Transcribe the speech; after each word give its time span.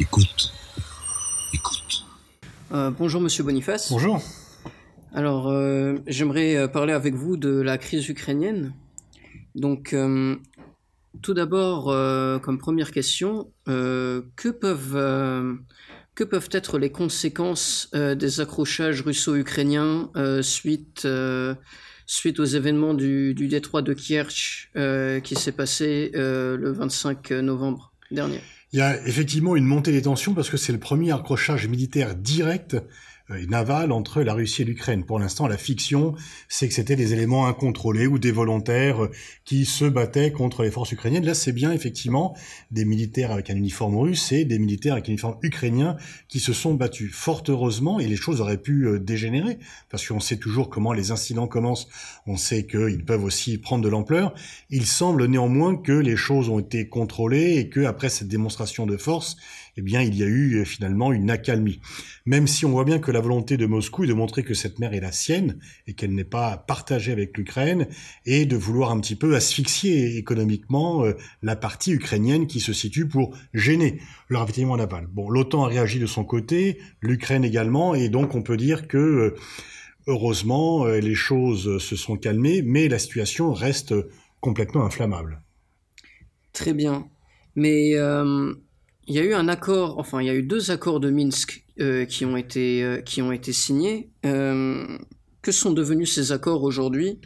Écoute. 0.00 0.50
Écoute. 1.52 2.06
Euh, 2.72 2.90
bonjour 2.90 3.20
Monsieur 3.20 3.44
Boniface. 3.44 3.92
Bonjour. 3.92 4.22
Alors, 5.12 5.50
euh, 5.50 5.98
j'aimerais 6.06 6.56
euh, 6.56 6.68
parler 6.68 6.94
avec 6.94 7.12
vous 7.12 7.36
de 7.36 7.60
la 7.60 7.76
crise 7.76 8.08
ukrainienne. 8.08 8.72
Donc, 9.54 9.92
euh, 9.92 10.36
tout 11.20 11.34
d'abord, 11.34 11.90
euh, 11.90 12.38
comme 12.38 12.56
première 12.56 12.92
question, 12.92 13.52
euh, 13.68 14.22
que 14.36 14.48
peuvent 14.48 14.96
euh, 14.96 15.54
que 16.14 16.24
peuvent 16.24 16.48
être 16.52 16.78
les 16.78 16.90
conséquences 16.90 17.90
euh, 17.94 18.14
des 18.14 18.40
accrochages 18.40 19.02
russo-ukrainiens 19.02 20.10
euh, 20.16 20.40
suite 20.40 21.02
euh, 21.04 21.54
suite 22.06 22.40
aux 22.40 22.46
événements 22.46 22.94
du, 22.94 23.34
du 23.34 23.48
détroit 23.48 23.82
de 23.82 23.92
Kerch 23.92 24.70
euh, 24.76 25.20
qui 25.20 25.34
s'est 25.34 25.52
passé 25.52 26.10
euh, 26.14 26.56
le 26.56 26.72
25 26.72 27.32
novembre 27.32 27.92
dernier? 28.10 28.40
Il 28.72 28.78
y 28.78 28.82
a 28.82 29.04
effectivement 29.06 29.56
une 29.56 29.64
montée 29.64 29.90
des 29.90 30.02
tensions 30.02 30.32
parce 30.32 30.48
que 30.48 30.56
c'est 30.56 30.72
le 30.72 30.78
premier 30.78 31.12
accrochage 31.12 31.66
militaire 31.66 32.14
direct 32.14 32.76
euh, 33.30 33.42
et 33.42 33.46
naval 33.46 33.92
entre 33.92 34.22
la 34.22 34.34
Russie 34.34 34.62
et 34.62 34.64
l'Ukraine. 34.64 35.04
Pour 35.04 35.18
l'instant, 35.18 35.46
la 35.46 35.56
fiction, 35.56 36.14
c'est 36.48 36.68
que 36.68 36.74
c'était 36.74 36.96
des 36.96 37.12
éléments 37.12 37.46
incontrôlés 37.46 38.06
ou 38.06 38.18
des 38.18 38.32
volontaires 38.32 39.04
euh, 39.04 39.10
qui 39.44 39.64
se 39.64 39.84
battaient 39.84 40.32
contre 40.32 40.62
les 40.62 40.70
forces 40.70 40.92
ukrainiennes. 40.92 41.24
Là, 41.24 41.34
c'est 41.34 41.52
bien 41.52 41.72
effectivement 41.72 42.36
des 42.70 42.84
militaires 42.84 43.32
avec 43.32 43.50
un 43.50 43.56
uniforme 43.56 43.96
russe 43.96 44.32
et 44.32 44.44
des 44.44 44.58
militaires 44.58 44.94
avec 44.94 45.06
un 45.06 45.12
uniforme 45.12 45.36
ukrainien 45.42 45.96
qui 46.28 46.40
se 46.40 46.52
sont 46.52 46.74
battus. 46.74 47.12
Fort 47.12 47.42
heureusement, 47.48 48.00
et 48.00 48.06
les 48.06 48.16
choses 48.16 48.40
auraient 48.40 48.60
pu 48.60 48.86
euh, 48.86 48.98
dégénérer, 48.98 49.58
parce 49.90 50.06
qu'on 50.06 50.20
sait 50.20 50.36
toujours 50.36 50.70
comment 50.70 50.92
les 50.92 51.10
incidents 51.10 51.48
commencent, 51.48 51.88
on 52.26 52.36
sait 52.36 52.66
qu'ils 52.66 53.04
peuvent 53.04 53.24
aussi 53.24 53.58
prendre 53.58 53.84
de 53.84 53.88
l'ampleur. 53.88 54.34
Il 54.70 54.86
semble 54.86 55.26
néanmoins 55.26 55.76
que 55.76 55.92
les 55.92 56.16
choses 56.16 56.48
ont 56.48 56.58
été 56.58 56.88
contrôlées 56.88 57.56
et 57.56 57.68
que 57.68 57.84
après 57.84 58.08
cette 58.08 58.28
démonstration 58.28 58.86
de 58.86 58.96
force, 58.96 59.36
eh 59.76 59.82
bien, 59.82 60.02
il 60.02 60.16
y 60.16 60.22
a 60.22 60.26
eu 60.26 60.56
euh, 60.56 60.64
finalement 60.64 61.12
une 61.12 61.30
accalmie. 61.30 61.80
Même 62.26 62.46
si 62.46 62.64
on 62.64 62.70
voit 62.70 62.84
bien 62.84 62.98
que 62.98 63.10
la 63.10 63.20
volonté 63.20 63.56
de 63.56 63.66
Moscou 63.66 64.04
est 64.04 64.06
de 64.06 64.12
montrer 64.12 64.42
que 64.42 64.54
cette 64.54 64.78
mer 64.78 64.92
est 64.94 65.00
la 65.00 65.12
sienne 65.12 65.58
et 65.86 65.94
qu'elle 65.94 66.14
n'est 66.14 66.24
pas 66.24 66.56
partagée 66.56 67.12
avec 67.12 67.36
l'Ukraine 67.36 67.88
et 68.26 68.46
de 68.46 68.56
vouloir 68.56 68.90
un 68.90 69.00
petit 69.00 69.16
peu 69.16 69.34
asphyxier 69.34 70.16
économiquement 70.16 71.04
euh, 71.04 71.14
la 71.42 71.56
partie 71.56 71.92
ukrainienne 71.92 72.46
qui 72.46 72.60
se 72.60 72.72
situe 72.72 73.06
pour 73.08 73.36
gêner 73.54 74.00
le 74.28 74.38
ravitaillement 74.38 74.76
naval. 74.76 75.06
Bon, 75.06 75.30
l'OTAN 75.30 75.64
a 75.64 75.68
réagi 75.68 75.98
de 75.98 76.06
son 76.06 76.24
côté, 76.24 76.78
l'Ukraine 77.00 77.44
également, 77.44 77.94
et 77.94 78.08
donc 78.08 78.34
on 78.34 78.42
peut 78.42 78.56
dire 78.56 78.88
que 78.88 78.98
euh, 78.98 79.34
heureusement 80.06 80.86
les 80.86 81.14
choses 81.14 81.78
se 81.78 81.94
sont 81.94 82.16
calmées, 82.16 82.62
mais 82.62 82.88
la 82.88 82.98
situation 82.98 83.52
reste 83.52 83.94
complètement 84.40 84.84
inflammable. 84.84 85.42
Très 86.52 86.72
bien. 86.72 87.08
Mais 87.54 87.94
il 89.06 89.14
y 89.14 89.18
a 89.18 89.24
eu 89.24 89.34
un 89.34 89.48
accord, 89.48 89.98
enfin 89.98 90.20
il 90.20 90.26
y 90.26 90.30
a 90.30 90.34
eu 90.34 90.42
deux 90.42 90.70
accords 90.70 91.00
de 91.00 91.10
Minsk 91.10 91.64
euh, 91.80 92.04
qui 92.04 92.24
ont 92.24 92.36
été 92.36 92.82
euh, 92.82 93.00
qui 93.00 93.22
ont 93.22 93.32
été 93.32 93.52
signés. 93.52 94.10
Euh, 94.26 94.86
que 95.42 95.52
sont 95.52 95.72
devenus 95.72 96.14
ces 96.14 96.32
accords 96.32 96.62
aujourd'hui? 96.62 97.18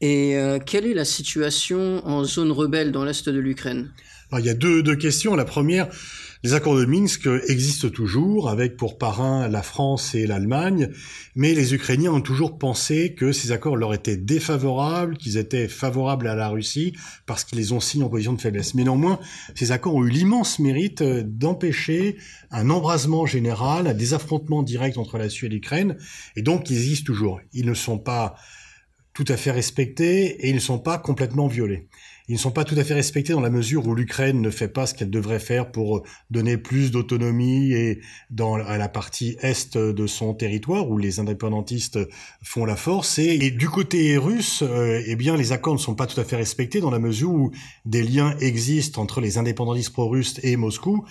Et 0.00 0.36
quelle 0.66 0.84
est 0.84 0.92
la 0.92 1.06
situation 1.06 2.06
en 2.06 2.24
zone 2.24 2.50
rebelle 2.50 2.92
dans 2.92 3.04
l'est 3.04 3.28
de 3.28 3.38
l'Ukraine? 3.38 3.92
Alors, 4.30 4.44
il 4.44 4.46
y 4.46 4.50
a 4.50 4.54
deux, 4.54 4.82
deux 4.82 4.96
questions. 4.96 5.36
La 5.36 5.44
première, 5.44 5.88
les 6.42 6.54
accords 6.54 6.76
de 6.76 6.84
Minsk 6.84 7.28
existent 7.48 7.88
toujours, 7.88 8.48
avec 8.48 8.76
pour 8.76 8.98
parrain 8.98 9.48
la 9.48 9.62
France 9.62 10.14
et 10.14 10.26
l'Allemagne, 10.26 10.90
mais 11.34 11.54
les 11.54 11.74
Ukrainiens 11.74 12.12
ont 12.12 12.20
toujours 12.20 12.58
pensé 12.58 13.14
que 13.14 13.32
ces 13.32 13.52
accords 13.52 13.76
leur 13.76 13.94
étaient 13.94 14.16
défavorables, 14.16 15.16
qu'ils 15.16 15.38
étaient 15.38 15.68
favorables 15.68 16.28
à 16.28 16.34
la 16.34 16.48
Russie, 16.48 16.94
parce 17.26 17.44
qu'ils 17.44 17.58
les 17.58 17.72
ont 17.72 17.80
signés 17.80 18.04
en 18.04 18.08
position 18.08 18.34
de 18.34 18.40
faiblesse. 18.40 18.74
Mais 18.74 18.84
néanmoins, 18.84 19.18
ces 19.54 19.72
accords 19.72 19.94
ont 19.94 20.04
eu 20.04 20.10
l'immense 20.10 20.58
mérite 20.58 21.02
d'empêcher 21.02 22.16
un 22.50 22.70
embrasement 22.70 23.26
général, 23.26 23.96
des 23.96 24.14
affrontements 24.14 24.62
directs 24.62 24.98
entre 24.98 25.18
la 25.18 25.24
Russie 25.24 25.46
et 25.46 25.48
l'Ukraine, 25.48 25.96
et 26.36 26.42
donc 26.42 26.70
ils 26.70 26.76
existent 26.76 27.06
toujours. 27.06 27.40
Ils 27.52 27.66
ne 27.66 27.74
sont 27.74 27.98
pas 27.98 28.36
tout 29.14 29.24
à 29.28 29.38
fait 29.38 29.50
respectés 29.50 30.46
et 30.46 30.50
ils 30.50 30.54
ne 30.54 30.60
sont 30.60 30.78
pas 30.78 30.98
complètement 30.98 31.46
violés. 31.46 31.88
Ils 32.28 32.34
ne 32.34 32.38
sont 32.38 32.50
pas 32.50 32.64
tout 32.64 32.74
à 32.76 32.82
fait 32.82 32.94
respectés 32.94 33.32
dans 33.32 33.40
la 33.40 33.50
mesure 33.50 33.86
où 33.86 33.94
l'Ukraine 33.94 34.40
ne 34.40 34.50
fait 34.50 34.66
pas 34.68 34.86
ce 34.86 34.94
qu'elle 34.94 35.10
devrait 35.10 35.38
faire 35.38 35.70
pour 35.70 36.02
donner 36.30 36.56
plus 36.56 36.90
d'autonomie 36.90 37.72
et 37.72 38.00
dans 38.30 38.54
à 38.54 38.78
la 38.78 38.88
partie 38.88 39.36
est 39.42 39.76
de 39.76 40.06
son 40.06 40.34
territoire 40.34 40.90
où 40.90 40.98
les 40.98 41.20
indépendantistes 41.20 42.00
font 42.42 42.64
la 42.64 42.74
force. 42.74 43.20
Et, 43.20 43.38
et 43.46 43.50
du 43.52 43.68
côté 43.68 44.16
russe, 44.18 44.62
euh, 44.62 45.00
eh 45.06 45.14
bien, 45.14 45.36
les 45.36 45.52
accords 45.52 45.74
ne 45.74 45.78
sont 45.78 45.94
pas 45.94 46.06
tout 46.06 46.20
à 46.20 46.24
fait 46.24 46.36
respectés 46.36 46.80
dans 46.80 46.90
la 46.90 46.98
mesure 46.98 47.30
où 47.30 47.50
des 47.84 48.02
liens 48.02 48.36
existent 48.40 49.00
entre 49.00 49.20
les 49.20 49.38
indépendantistes 49.38 49.92
pro-russes 49.92 50.40
et 50.42 50.56
Moscou. 50.56 51.04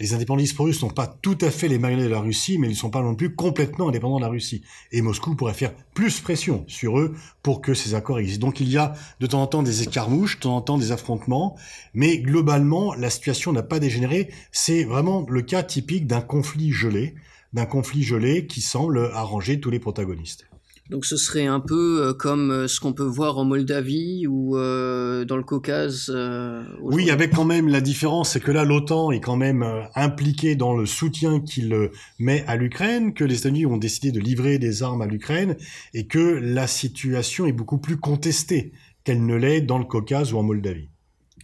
Les 0.00 0.14
indépendantistes 0.14 0.54
pro-russes 0.54 0.82
n'ont 0.82 0.90
pas 0.90 1.06
tout 1.06 1.38
à 1.42 1.50
fait 1.50 1.68
les 1.68 1.78
marionnettes 1.78 2.06
de 2.06 2.10
la 2.10 2.20
Russie, 2.20 2.58
mais 2.58 2.66
ils 2.66 2.70
ne 2.70 2.76
sont 2.76 2.90
pas 2.90 3.02
non 3.02 3.14
plus 3.14 3.34
complètement 3.34 3.88
indépendants 3.88 4.16
de 4.16 4.22
la 4.22 4.30
Russie. 4.30 4.62
Et 4.90 5.02
Moscou 5.02 5.36
pourrait 5.36 5.54
faire 5.54 5.74
plus 5.94 6.20
pression 6.20 6.64
sur 6.66 6.98
eux 6.98 7.14
pour 7.42 7.60
que 7.60 7.74
ces 7.74 7.94
accords 7.94 8.18
existent. 8.18 8.46
Donc 8.46 8.60
il 8.60 8.68
y 8.68 8.78
a 8.78 8.94
de 9.20 9.26
temps 9.26 9.42
en 9.42 9.46
temps 9.46 9.62
des 9.62 9.82
escarmouches, 9.82 10.36
de 10.36 10.42
temps 10.42 10.56
en 10.56 10.60
temps 10.60 10.78
des 10.78 10.92
affrontements, 10.92 11.56
mais 11.94 12.18
globalement, 12.18 12.94
la 12.94 13.10
situation 13.10 13.52
n'a 13.52 13.62
pas 13.62 13.80
dégénéré. 13.80 14.30
C'est 14.52 14.84
vraiment 14.84 15.26
le 15.28 15.42
cas 15.42 15.62
typique 15.62 16.06
d'un 16.06 16.20
conflit 16.20 16.72
gelé, 16.72 17.14
d'un 17.52 17.66
conflit 17.66 18.02
gelé 18.02 18.46
qui 18.46 18.60
semble 18.60 19.10
arranger 19.12 19.60
tous 19.60 19.70
les 19.70 19.80
protagonistes. 19.80 20.46
Donc 20.90 21.06
ce 21.06 21.16
serait 21.16 21.46
un 21.46 21.60
peu 21.60 22.02
euh, 22.02 22.12
comme 22.12 22.50
euh, 22.50 22.68
ce 22.68 22.80
qu'on 22.80 22.92
peut 22.92 23.04
voir 23.04 23.38
en 23.38 23.44
Moldavie 23.44 24.26
ou 24.26 24.58
euh, 24.58 25.24
dans 25.24 25.36
le 25.36 25.44
Caucase. 25.44 26.10
euh, 26.14 26.64
Oui, 26.82 27.08
avec 27.10 27.30
quand 27.30 27.44
même 27.44 27.68
la 27.68 27.80
différence, 27.80 28.30
c'est 28.30 28.40
que 28.40 28.50
là, 28.50 28.64
l'OTAN 28.64 29.10
est 29.12 29.20
quand 29.20 29.36
même 29.36 29.62
euh, 29.62 29.84
impliqué 29.94 30.54
dans 30.56 30.76
le 30.76 30.84
soutien 30.84 31.40
qu'il 31.40 31.90
met 32.18 32.44
à 32.46 32.56
l'Ukraine, 32.56 33.14
que 33.14 33.24
les 33.24 33.38
États-Unis 33.38 33.64
ont 33.64 33.78
décidé 33.78 34.10
de 34.10 34.20
livrer 34.20 34.58
des 34.58 34.82
armes 34.82 35.02
à 35.02 35.06
l'Ukraine, 35.06 35.56
et 35.94 36.06
que 36.08 36.18
la 36.18 36.66
situation 36.66 37.46
est 37.46 37.52
beaucoup 37.52 37.78
plus 37.78 37.96
contestée 37.96 38.72
qu'elle 39.04 39.24
ne 39.24 39.36
l'est 39.36 39.62
dans 39.62 39.78
le 39.78 39.84
Caucase 39.84 40.32
ou 40.32 40.38
en 40.38 40.42
Moldavie. 40.42 40.90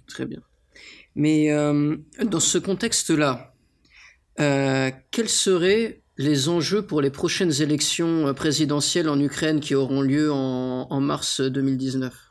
Très 0.09 0.27
bien. 0.27 0.41
Mais 1.15 1.49
dans 2.23 2.41
ce 2.41 2.59
contexte-là, 2.59 3.55
quels 4.37 5.29
seraient 5.29 6.03
les 6.19 6.49
enjeux 6.49 6.83
pour 6.83 7.01
les 7.01 7.11
prochaines 7.11 7.63
élections 7.63 8.27
euh, 8.27 8.33
présidentielles 8.33 9.09
en 9.09 9.19
Ukraine 9.19 9.61
qui 9.61 9.75
auront 9.75 10.03
lieu 10.03 10.33
en, 10.33 10.89
en 10.91 11.01
mars 11.01 11.41
2019 11.41 12.28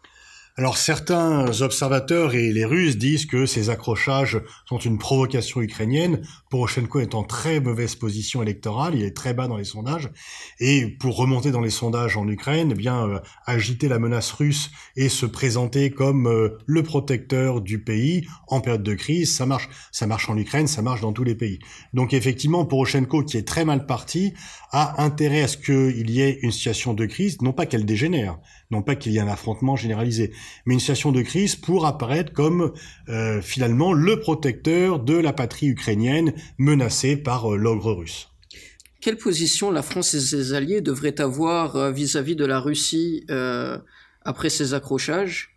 Alors 0.60 0.80
certains 0.80 1.62
observateurs 1.62 2.34
et 2.34 2.52
les 2.52 2.66
Russes 2.66 2.98
disent 2.98 3.28
que 3.28 3.46
ces 3.46 3.70
accrochages 3.70 4.42
sont 4.68 4.80
une 4.80 4.98
provocation 4.98 5.62
ukrainienne. 5.62 6.24
Poroshenko 6.50 7.00
est 7.00 7.14
en 7.14 7.24
très 7.24 7.60
mauvaise 7.60 7.94
position 7.94 8.42
électorale, 8.42 8.96
il 8.96 9.04
est 9.04 9.16
très 9.16 9.36
bas 9.36 9.48
dans 9.48 9.58
les 9.58 9.66
sondages, 9.66 10.10
et 10.60 10.88
pour 10.88 11.16
remonter 11.16 11.52
dans 11.52 11.62
les 11.62 11.70
sondages 11.70 12.18
en 12.18 12.28
Ukraine, 12.28 12.70
eh 12.72 12.76
bien 12.76 13.08
euh, 13.08 13.20
agiter 13.46 13.88
la 13.88 14.00
menace 14.00 14.32
russe 14.32 14.72
et 14.96 15.10
se 15.10 15.28
présenter 15.28 15.92
comme 15.92 16.28
euh, 16.28 16.58
le 16.66 16.82
protecteur 16.82 17.62
du 17.62 17.84
pays 17.84 18.26
en 18.48 18.60
période 18.60 18.82
de 18.82 18.96
crise, 18.96 19.36
ça 19.36 19.46
marche. 19.46 19.70
Ça 19.92 20.08
marche 20.08 20.28
en 20.28 20.38
Ukraine, 20.38 20.66
ça 20.66 20.82
marche 20.82 21.02
dans 21.02 21.14
tous 21.14 21.24
les 21.24 21.36
pays. 21.36 21.60
Donc 21.94 22.16
effectivement, 22.16 22.66
Poroshenko, 22.66 23.24
qui 23.24 23.38
est 23.38 23.48
très 23.48 23.64
mal 23.64 23.86
parti, 23.86 24.34
a 24.72 25.04
intérêt 25.04 25.44
à 25.44 25.48
ce 25.48 25.58
qu'il 25.58 26.10
y 26.10 26.22
ait 26.22 26.40
une 26.42 26.52
situation 26.52 26.96
de 26.96 27.06
crise, 27.06 27.44
non 27.44 27.54
pas 27.54 27.68
qu'elle 27.68 27.86
dégénère, 27.86 28.40
non 28.72 28.82
pas 28.82 28.96
qu'il 28.96 29.14
y 29.14 29.18
ait 29.18 29.22
un 29.22 29.28
affrontement 29.28 29.76
généralisé, 29.76 30.32
mais 30.66 30.74
une 30.74 30.80
situation 30.80 31.12
de 31.12 31.22
crise 31.22 31.56
pour 31.56 31.86
apparaître 31.86 32.34
comme 32.34 32.74
euh, 33.10 33.42
finalement 33.42 33.94
le 33.94 34.20
protecteur 34.20 35.00
de 35.00 35.16
la 35.16 35.34
patrie 35.34 35.68
ukrainienne 35.68 36.34
menacée 36.58 37.16
par 37.18 37.54
euh, 37.54 37.58
l'ogre 37.58 37.94
russe. 37.94 38.30
Quelle 39.00 39.18
position 39.18 39.72
la 39.72 39.84
France 39.84 40.14
et 40.16 40.20
ses 40.20 40.54
alliés 40.54 40.82
devraient 40.82 41.22
avoir 41.22 41.76
euh, 41.76 41.92
vis-à-vis 41.92 42.36
de 42.36 42.46
la 42.46 42.60
Russie 42.60 43.26
après 44.24 44.50
ces 44.50 44.74
accrochages? 44.74 45.54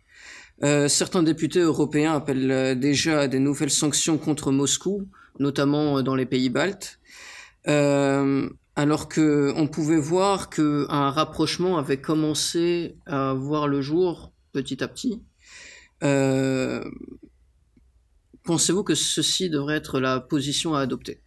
Certains 0.87 1.23
députés 1.23 1.59
européens 1.59 2.13
appellent 2.13 2.79
déjà 2.79 3.21
à 3.21 3.27
des 3.27 3.39
nouvelles 3.39 3.71
sanctions 3.71 4.19
contre 4.19 4.51
Moscou, 4.51 5.09
notamment 5.39 6.03
dans 6.03 6.13
les 6.13 6.27
pays 6.27 6.51
baltes, 6.51 6.99
alors 8.81 9.07
que 9.07 9.53
on 9.57 9.67
pouvait 9.67 9.99
voir 9.99 10.49
qu'un 10.49 11.11
rapprochement 11.11 11.77
avait 11.77 12.01
commencé 12.01 12.97
à 13.05 13.31
voir 13.35 13.67
le 13.67 13.79
jour 13.79 14.33
petit 14.53 14.83
à 14.83 14.87
petit. 14.87 15.21
Euh, 16.03 16.83
Pensez-vous 18.43 18.83
que 18.83 18.95
ceci 18.95 19.51
devrait 19.51 19.75
être 19.75 19.99
la 19.99 20.19
position 20.19 20.73
à 20.73 20.81
adopter? 20.81 21.21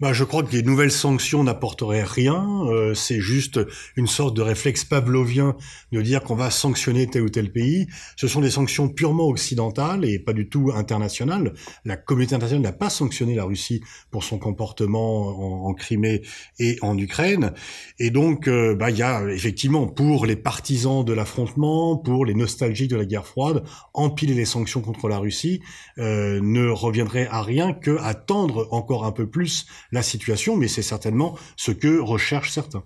Bah, 0.00 0.14
je 0.14 0.24
crois 0.24 0.42
que 0.42 0.52
les 0.52 0.62
nouvelles 0.62 0.90
sanctions 0.90 1.44
n'apporteraient 1.44 2.04
rien. 2.04 2.64
Euh, 2.66 2.94
c'est 2.94 3.20
juste 3.20 3.60
une 3.96 4.06
sorte 4.06 4.34
de 4.34 4.40
réflexe 4.40 4.84
pavlovien 4.84 5.56
de 5.92 6.00
dire 6.00 6.22
qu'on 6.22 6.34
va 6.34 6.50
sanctionner 6.50 7.06
tel 7.06 7.22
ou 7.22 7.28
tel 7.28 7.52
pays. 7.52 7.86
Ce 8.16 8.26
sont 8.26 8.40
des 8.40 8.50
sanctions 8.50 8.88
purement 8.88 9.28
occidentales 9.28 10.06
et 10.06 10.18
pas 10.18 10.32
du 10.32 10.48
tout 10.48 10.72
internationales. 10.74 11.52
La 11.84 11.96
communauté 11.98 12.34
internationale 12.34 12.62
n'a 12.62 12.72
pas 12.72 12.88
sanctionné 12.88 13.34
la 13.34 13.44
Russie 13.44 13.82
pour 14.10 14.24
son 14.24 14.38
comportement 14.38 15.66
en, 15.66 15.74
Crimée 15.74 16.22
et 16.58 16.78
en 16.82 16.96
Ukraine. 16.98 17.52
Et 17.98 18.10
donc, 18.10 18.48
euh, 18.48 18.74
bah, 18.74 18.90
il 18.90 18.96
y 18.96 19.02
a 19.02 19.22
effectivement 19.30 19.86
pour 19.86 20.26
les 20.26 20.36
partisans 20.36 21.04
de 21.04 21.12
l'affrontement, 21.12 21.96
pour 21.96 22.24
les 22.24 22.34
nostalgiques 22.34 22.90
de 22.90 22.96
la 22.96 23.04
guerre 23.04 23.26
froide, 23.26 23.64
empiler 23.92 24.34
les 24.34 24.44
sanctions 24.46 24.80
contre 24.80 25.08
la 25.08 25.18
Russie 25.18 25.60
euh, 25.98 26.40
ne 26.42 26.68
reviendrait 26.68 27.28
à 27.30 27.42
rien 27.42 27.72
que 27.72 27.98
à 27.98 28.14
tendre 28.14 28.68
encore 28.70 29.04
un 29.04 29.12
peu 29.12 29.28
plus 29.28 29.66
la 29.92 30.02
situation, 30.02 30.56
mais 30.56 30.68
c'est 30.68 30.82
certainement 30.82 31.38
ce 31.56 31.72
que 31.72 31.98
recherchent 31.98 32.50
certains. 32.50 32.84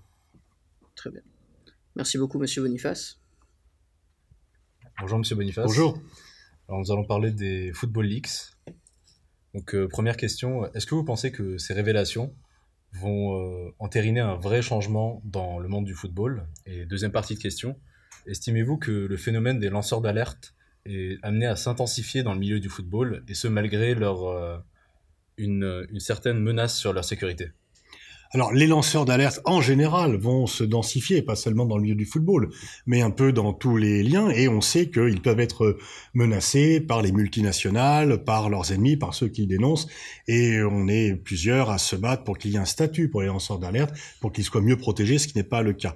Très 0.94 1.10
bien. 1.10 1.20
Merci 1.96 2.18
beaucoup, 2.18 2.38
Monsieur 2.38 2.62
Boniface. 2.62 3.20
Bonjour, 5.00 5.18
Monsieur 5.18 5.36
Boniface. 5.36 5.66
Bonjour. 5.66 5.98
Alors, 6.68 6.80
nous 6.80 6.92
allons 6.92 7.04
parler 7.04 7.30
des 7.30 7.72
Football 7.72 8.06
Leaks. 8.06 8.56
Donc, 9.54 9.74
euh, 9.74 9.86
première 9.88 10.16
question, 10.16 10.72
est-ce 10.72 10.86
que 10.86 10.94
vous 10.94 11.04
pensez 11.04 11.30
que 11.30 11.58
ces 11.58 11.74
révélations 11.74 12.34
vont 12.92 13.38
euh, 13.38 13.74
entériner 13.78 14.20
un 14.20 14.34
vrai 14.34 14.62
changement 14.62 15.20
dans 15.24 15.58
le 15.58 15.68
monde 15.68 15.84
du 15.84 15.94
football? 15.94 16.48
Et 16.66 16.86
deuxième 16.86 17.12
partie 17.12 17.34
de 17.34 17.40
question, 17.40 17.78
estimez-vous 18.26 18.78
que 18.78 18.90
le 18.90 19.16
phénomène 19.16 19.58
des 19.58 19.68
lanceurs 19.68 20.00
d'alerte 20.00 20.54
est 20.86 21.18
amené 21.22 21.46
à 21.46 21.56
s'intensifier 21.56 22.22
dans 22.22 22.32
le 22.32 22.40
milieu 22.40 22.60
du 22.60 22.68
football, 22.68 23.24
et 23.28 23.34
ce 23.34 23.48
malgré 23.48 23.94
leur, 23.94 24.24
euh, 24.24 24.58
une, 25.36 25.86
une 25.90 26.00
certaine 26.00 26.38
menace 26.38 26.76
sur 26.76 26.92
leur 26.92 27.04
sécurité 27.04 27.50
alors, 28.34 28.52
les 28.52 28.66
lanceurs 28.66 29.04
d'alerte 29.04 29.40
en 29.44 29.60
général 29.60 30.16
vont 30.16 30.48
se 30.48 30.64
densifier, 30.64 31.22
pas 31.22 31.36
seulement 31.36 31.66
dans 31.66 31.76
le 31.76 31.84
milieu 31.84 31.94
du 31.94 32.04
football, 32.04 32.50
mais 32.84 33.00
un 33.00 33.12
peu 33.12 33.32
dans 33.32 33.52
tous 33.52 33.76
les 33.76 34.02
liens, 34.02 34.28
et 34.28 34.48
on 34.48 34.60
sait 34.60 34.90
qu'ils 34.90 35.22
peuvent 35.22 35.38
être 35.38 35.78
menacés 36.14 36.80
par 36.80 37.00
les 37.00 37.12
multinationales, 37.12 38.24
par 38.24 38.50
leurs 38.50 38.72
ennemis, 38.72 38.96
par 38.96 39.14
ceux 39.14 39.28
qui 39.28 39.46
dénoncent, 39.46 39.86
et 40.26 40.60
on 40.64 40.88
est 40.88 41.14
plusieurs 41.14 41.70
à 41.70 41.78
se 41.78 41.94
battre 41.94 42.24
pour 42.24 42.36
qu'il 42.36 42.50
y 42.50 42.56
ait 42.56 42.58
un 42.58 42.64
statut 42.64 43.08
pour 43.08 43.20
les 43.20 43.28
lanceurs 43.28 43.60
d'alerte, 43.60 43.94
pour 44.20 44.32
qu'ils 44.32 44.42
soient 44.42 44.60
mieux 44.60 44.76
protégés, 44.76 45.18
ce 45.18 45.28
qui 45.28 45.38
n'est 45.38 45.44
pas 45.44 45.62
le 45.62 45.72
cas. 45.72 45.94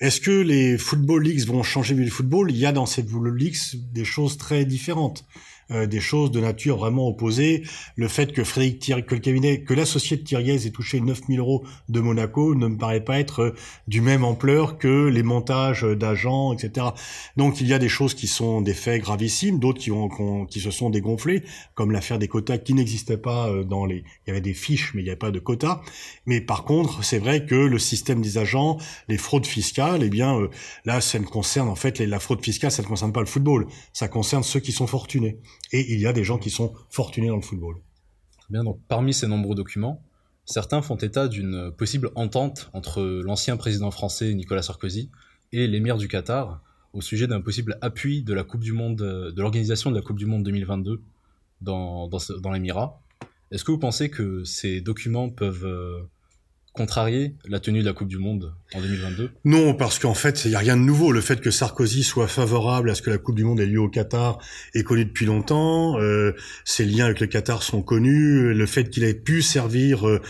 Est-ce 0.00 0.22
que 0.22 0.30
les 0.30 0.78
Football 0.78 1.22
Leagues 1.24 1.46
vont 1.46 1.62
changer 1.62 1.94
le 1.94 2.08
football? 2.08 2.50
Il 2.50 2.56
y 2.56 2.64
a 2.64 2.72
dans 2.72 2.86
ces 2.86 3.02
Football 3.02 3.36
Leagues 3.36 3.58
des 3.92 4.06
choses 4.06 4.38
très 4.38 4.64
différentes. 4.64 5.26
Euh, 5.70 5.86
des 5.86 6.00
choses 6.00 6.30
de 6.30 6.40
nature 6.40 6.76
vraiment 6.76 7.08
opposée. 7.08 7.62
Le 7.96 8.06
fait 8.06 8.32
que 8.32 8.44
Frédéric 8.44 8.80
Thierry, 8.80 9.04
que 9.06 9.14
le 9.14 9.20
cabinet, 9.20 9.62
que 9.62 9.72
l'associé 9.72 10.18
de 10.18 10.22
Thiriez 10.22 10.66
ait 10.66 10.70
touché 10.70 11.00
9000 11.00 11.38
euros 11.38 11.64
de 11.88 12.00
Monaco 12.00 12.54
ne 12.54 12.68
me 12.68 12.76
paraît 12.76 13.02
pas 13.02 13.18
être 13.18 13.40
euh, 13.40 13.54
du 13.88 14.02
même 14.02 14.24
ampleur 14.24 14.76
que 14.76 15.08
les 15.08 15.22
montages 15.22 15.82
d'agents, 15.82 16.52
etc. 16.52 16.88
Donc 17.38 17.62
il 17.62 17.66
y 17.66 17.72
a 17.72 17.78
des 17.78 17.88
choses 17.88 18.12
qui 18.12 18.26
sont 18.26 18.60
des 18.60 18.74
faits 18.74 19.00
gravissimes, 19.02 19.58
d'autres 19.58 19.80
qui, 19.80 19.90
ont, 19.90 20.44
qui 20.44 20.60
se 20.60 20.70
sont 20.70 20.90
dégonflés, 20.90 21.42
comme 21.74 21.92
l'affaire 21.92 22.18
des 22.18 22.28
quotas 22.28 22.58
qui 22.58 22.74
n'existaient 22.74 23.16
pas 23.16 23.48
euh, 23.48 23.64
dans 23.64 23.86
les... 23.86 24.04
Il 24.26 24.28
y 24.28 24.30
avait 24.32 24.42
des 24.42 24.54
fiches, 24.54 24.92
mais 24.94 25.00
il 25.00 25.04
n'y 25.04 25.10
avait 25.10 25.16
pas 25.16 25.30
de 25.30 25.38
quotas. 25.38 25.80
Mais 26.26 26.42
par 26.42 26.64
contre, 26.64 27.02
c'est 27.04 27.18
vrai 27.18 27.46
que 27.46 27.54
le 27.54 27.78
système 27.78 28.20
des 28.20 28.36
agents, 28.36 28.76
les 29.08 29.18
fraudes 29.18 29.46
fiscales, 29.46 30.02
eh 30.02 30.10
bien 30.10 30.38
là, 30.84 31.00
ça 31.00 31.18
ne 31.18 31.24
concerne 31.24 31.68
en 31.68 31.74
fait 31.74 32.00
la 32.00 32.20
fraude 32.20 32.44
fiscale, 32.44 32.70
ça 32.70 32.82
ne 32.82 32.86
concerne 32.86 33.12
pas 33.12 33.20
le 33.20 33.26
football, 33.26 33.66
ça 33.94 34.08
concerne 34.08 34.42
ceux 34.42 34.60
qui 34.60 34.72
sont 34.72 34.86
fortunés 34.86 35.38
et 35.72 35.92
il 35.92 36.00
y 36.00 36.06
a 36.06 36.12
des 36.12 36.24
gens 36.24 36.38
qui 36.38 36.50
sont 36.50 36.72
fortunés 36.90 37.28
dans 37.28 37.36
le 37.36 37.42
football. 37.42 37.76
Bien, 38.50 38.64
donc 38.64 38.80
parmi 38.88 39.14
ces 39.14 39.26
nombreux 39.26 39.54
documents, 39.54 40.02
certains 40.44 40.82
font 40.82 40.96
état 40.96 41.28
d'une 41.28 41.72
possible 41.72 42.10
entente 42.14 42.70
entre 42.72 43.02
l'ancien 43.02 43.56
président 43.56 43.90
français 43.90 44.34
Nicolas 44.34 44.62
Sarkozy 44.62 45.10
et 45.52 45.66
l'émir 45.66 45.96
du 45.96 46.08
Qatar 46.08 46.62
au 46.92 47.00
sujet 47.00 47.26
d'un 47.26 47.40
possible 47.40 47.76
appui 47.80 48.22
de 48.22 48.34
la 48.34 48.44
Coupe 48.44 48.62
du 48.62 48.72
Monde, 48.72 48.96
de 48.96 49.40
l'organisation 49.40 49.90
de 49.90 49.96
la 49.96 50.02
Coupe 50.02 50.18
du 50.18 50.26
Monde 50.26 50.44
2022 50.44 51.02
dans, 51.60 52.08
dans, 52.08 52.18
dans 52.40 52.52
l'Émirat. 52.52 53.00
Est-ce 53.50 53.64
que 53.64 53.72
vous 53.72 53.78
pensez 53.78 54.10
que 54.10 54.44
ces 54.44 54.80
documents 54.80 55.28
peuvent 55.28 55.66
euh, 55.66 56.02
contrarier 56.72 57.36
la 57.46 57.60
tenue 57.60 57.80
de 57.80 57.86
la 57.86 57.92
Coupe 57.92 58.08
du 58.08 58.18
Monde 58.18 58.54
en 58.74 58.80
2022 58.80 59.30
Non, 59.44 59.74
parce 59.74 59.98
qu'en 59.98 60.14
fait, 60.14 60.44
il 60.44 60.50
n'y 60.50 60.56
a 60.56 60.58
rien 60.58 60.76
de 60.76 60.82
nouveau. 60.82 61.12
Le 61.12 61.20
fait 61.20 61.40
que 61.40 61.50
Sarkozy 61.50 62.02
soit 62.02 62.26
favorable 62.26 62.90
à 62.90 62.94
ce 62.94 63.02
que 63.02 63.10
la 63.10 63.18
Coupe 63.18 63.36
du 63.36 63.44
Monde 63.44 63.60
ait 63.60 63.66
lieu 63.66 63.80
au 63.80 63.88
Qatar 63.88 64.38
est 64.74 64.82
connu 64.82 65.04
depuis 65.04 65.26
longtemps. 65.26 65.98
Euh, 66.00 66.32
ses 66.64 66.84
liens 66.84 67.06
avec 67.06 67.20
le 67.20 67.26
Qatar 67.26 67.62
sont 67.62 67.82
connus. 67.82 68.52
Le 68.52 68.66
fait 68.66 68.90
qu'il 68.90 69.04
ait 69.04 69.14
pu 69.14 69.42
servir 69.42 70.08
euh, 70.08 70.20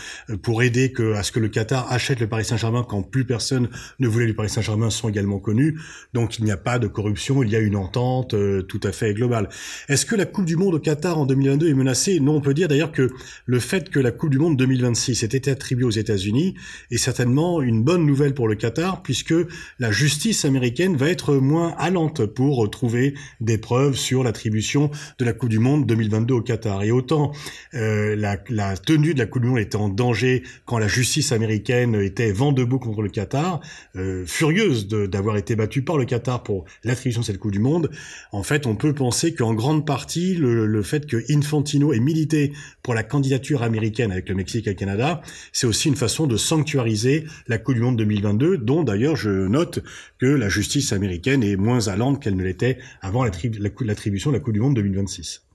pour 0.43 0.61
aider 0.61 0.91
que, 0.91 1.13
à 1.13 1.23
ce 1.23 1.31
que 1.31 1.39
le 1.39 1.49
Qatar 1.49 1.91
achète 1.91 2.19
le 2.19 2.27
Paris 2.27 2.45
Saint-Germain 2.45 2.85
quand 2.87 3.01
plus 3.01 3.25
personne 3.25 3.69
ne 3.99 4.07
voulait 4.07 4.27
du 4.27 4.33
Paris 4.33 4.49
Saint-Germain 4.49 4.89
sont 4.89 5.09
également 5.09 5.39
connus. 5.39 5.79
Donc 6.13 6.37
il 6.37 6.45
n'y 6.45 6.51
a 6.51 6.57
pas 6.57 6.77
de 6.79 6.87
corruption, 6.87 7.41
il 7.41 7.49
y 7.49 7.55
a 7.55 7.59
une 7.59 7.75
entente 7.75 8.33
euh, 8.33 8.61
tout 8.61 8.81
à 8.83 8.91
fait 8.91 9.13
globale. 9.13 9.49
Est-ce 9.89 10.05
que 10.05 10.15
la 10.15 10.25
Coupe 10.25 10.45
du 10.45 10.55
Monde 10.55 10.75
au 10.75 10.79
Qatar 10.79 11.17
en 11.17 11.25
2022 11.25 11.69
est 11.69 11.73
menacée? 11.73 12.19
Non, 12.19 12.35
on 12.35 12.41
peut 12.41 12.53
dire 12.53 12.67
d'ailleurs 12.67 12.91
que 12.91 13.09
le 13.45 13.59
fait 13.59 13.89
que 13.89 13.99
la 13.99 14.11
Coupe 14.11 14.29
du 14.29 14.37
Monde 14.37 14.57
2026 14.57 15.23
ait 15.23 15.27
été 15.27 15.49
attribuée 15.49 15.85
aux 15.85 15.89
États-Unis 15.89 16.55
est 16.91 16.97
certainement 16.97 17.61
une 17.61 17.83
bonne 17.83 18.05
nouvelle 18.05 18.34
pour 18.35 18.47
le 18.47 18.55
Qatar 18.55 19.01
puisque 19.01 19.33
la 19.79 19.91
justice 19.91 20.45
américaine 20.45 20.95
va 20.95 21.09
être 21.09 21.35
moins 21.35 21.73
allante 21.77 22.25
pour 22.25 22.69
trouver 22.69 23.15
des 23.41 23.57
preuves 23.57 23.95
sur 23.95 24.23
l'attribution 24.23 24.91
de 25.17 25.25
la 25.25 25.33
Coupe 25.33 25.49
du 25.49 25.59
Monde 25.59 25.85
2022 25.85 26.33
au 26.33 26.41
Qatar. 26.41 26.83
Et 26.83 26.91
autant 26.91 27.31
euh, 27.73 28.15
la, 28.15 28.77
tenue 28.77 29.13
de 29.13 29.19
la 29.19 29.25
Coupe 29.25 29.41
du 29.41 29.47
Monde 29.47 29.59
était 29.59 29.75
en 29.75 29.89
danger 29.89 30.43
quand 30.65 30.77
la 30.77 30.87
justice 30.87 31.31
américaine 31.31 31.95
était 31.95 32.31
vent 32.31 32.51
debout 32.51 32.79
contre 32.79 33.01
le 33.01 33.09
Qatar, 33.09 33.61
euh, 33.95 34.25
furieuse 34.25 34.87
d'avoir 34.87 35.37
été 35.37 35.55
battue 35.55 35.81
par 35.81 35.97
le 35.97 36.05
Qatar 36.05 36.43
pour 36.43 36.65
l'attribution 36.83 37.21
de 37.21 37.25
cette 37.25 37.39
Coupe 37.39 37.51
du 37.51 37.59
Monde, 37.59 37.89
en 38.31 38.43
fait 38.43 38.67
on 38.67 38.75
peut 38.75 38.93
penser 38.93 39.33
qu'en 39.33 39.53
grande 39.53 39.85
partie 39.85 40.35
le, 40.35 40.65
le 40.65 40.83
fait 40.83 41.05
que 41.05 41.23
Infantino 41.29 41.93
ait 41.93 41.99
milité 41.99 42.53
pour 42.83 42.93
la 42.93 43.03
candidature 43.03 43.63
américaine 43.63 44.11
avec 44.11 44.29
le 44.29 44.35
Mexique 44.35 44.67
et 44.67 44.71
le 44.71 44.75
Canada, 44.75 45.21
c'est 45.51 45.67
aussi 45.67 45.87
une 45.87 45.95
façon 45.95 46.27
de 46.27 46.37
sanctuariser 46.37 47.25
la 47.47 47.57
Coupe 47.57 47.75
du 47.75 47.81
Monde 47.81 47.97
2022, 47.97 48.24
dont 48.33 48.83
d'ailleurs 48.83 49.15
je 49.15 49.29
note 49.29 49.79
que 50.17 50.25
la 50.25 50.49
justice 50.49 50.93
américaine 50.93 51.43
est 51.43 51.55
moins 51.55 51.87
allante 51.87 52.21
qu'elle 52.21 52.35
ne 52.35 52.43
l'était 52.43 52.79
avant 53.01 53.23
l'attribution 53.23 54.31
de 54.31 54.37
la 54.37 54.41
Coupe 54.41 54.53
du 54.53 54.59
Monde 54.59 54.75
2026. 54.75 55.45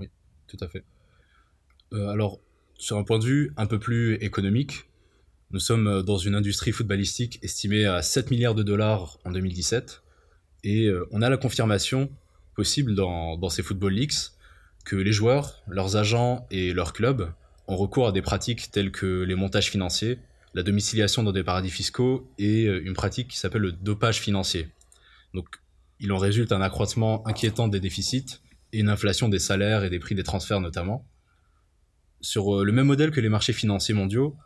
Oui, 0.00 0.08
tout 0.46 0.56
à 0.60 0.68
fait. 0.68 0.84
Euh, 1.92 2.08
alors, 2.08 2.40
sur 2.74 2.96
un 2.98 3.04
point 3.04 3.18
de 3.18 3.24
vue 3.24 3.52
un 3.56 3.66
peu 3.66 3.78
plus 3.78 4.14
économique, 4.16 4.84
nous 5.50 5.60
sommes 5.60 6.02
dans 6.02 6.18
une 6.18 6.34
industrie 6.34 6.72
footballistique 6.72 7.38
estimée 7.42 7.86
à 7.86 8.02
7 8.02 8.30
milliards 8.30 8.54
de 8.54 8.62
dollars 8.62 9.18
en 9.24 9.30
2017, 9.30 10.02
et 10.64 10.86
euh, 10.86 11.06
on 11.10 11.22
a 11.22 11.30
la 11.30 11.36
confirmation 11.36 12.10
possible 12.54 12.94
dans, 12.94 13.38
dans 13.38 13.48
ces 13.48 13.62
Football 13.62 13.92
Leaks 13.94 14.32
que 14.84 14.96
les 14.96 15.12
joueurs, 15.12 15.62
leurs 15.68 15.96
agents 15.96 16.46
et 16.50 16.72
leurs 16.72 16.92
clubs 16.92 17.30
ont 17.66 17.76
recours 17.76 18.08
à 18.08 18.12
des 18.12 18.22
pratiques 18.22 18.70
telles 18.70 18.90
que 18.90 19.22
les 19.22 19.34
montages 19.34 19.70
financiers, 19.70 20.18
la 20.54 20.62
domiciliation 20.62 21.22
dans 21.22 21.32
des 21.32 21.44
paradis 21.44 21.70
fiscaux 21.70 22.30
et 22.38 22.66
euh, 22.66 22.82
une 22.84 22.94
pratique 22.94 23.28
qui 23.28 23.38
s'appelle 23.38 23.62
le 23.62 23.72
dopage 23.72 24.20
financier. 24.20 24.68
Donc, 25.34 25.46
il 26.00 26.12
en 26.12 26.18
résulte 26.18 26.52
un 26.52 26.60
accroissement 26.60 27.26
inquiétant 27.26 27.68
des 27.68 27.80
déficits 27.80 28.40
et 28.72 28.80
une 28.80 28.88
inflation 28.88 29.28
des 29.28 29.38
salaires 29.38 29.84
et 29.84 29.90
des 29.90 29.98
prix 29.98 30.14
des 30.14 30.22
transferts 30.22 30.60
notamment. 30.60 31.06
Sur 32.20 32.56
euh, 32.56 32.64
le 32.64 32.72
même 32.72 32.86
modèle 32.86 33.10
que 33.10 33.20
les 33.20 33.28
marchés 33.28 33.52
financiers 33.52 33.94
mondiaux, 33.94 34.36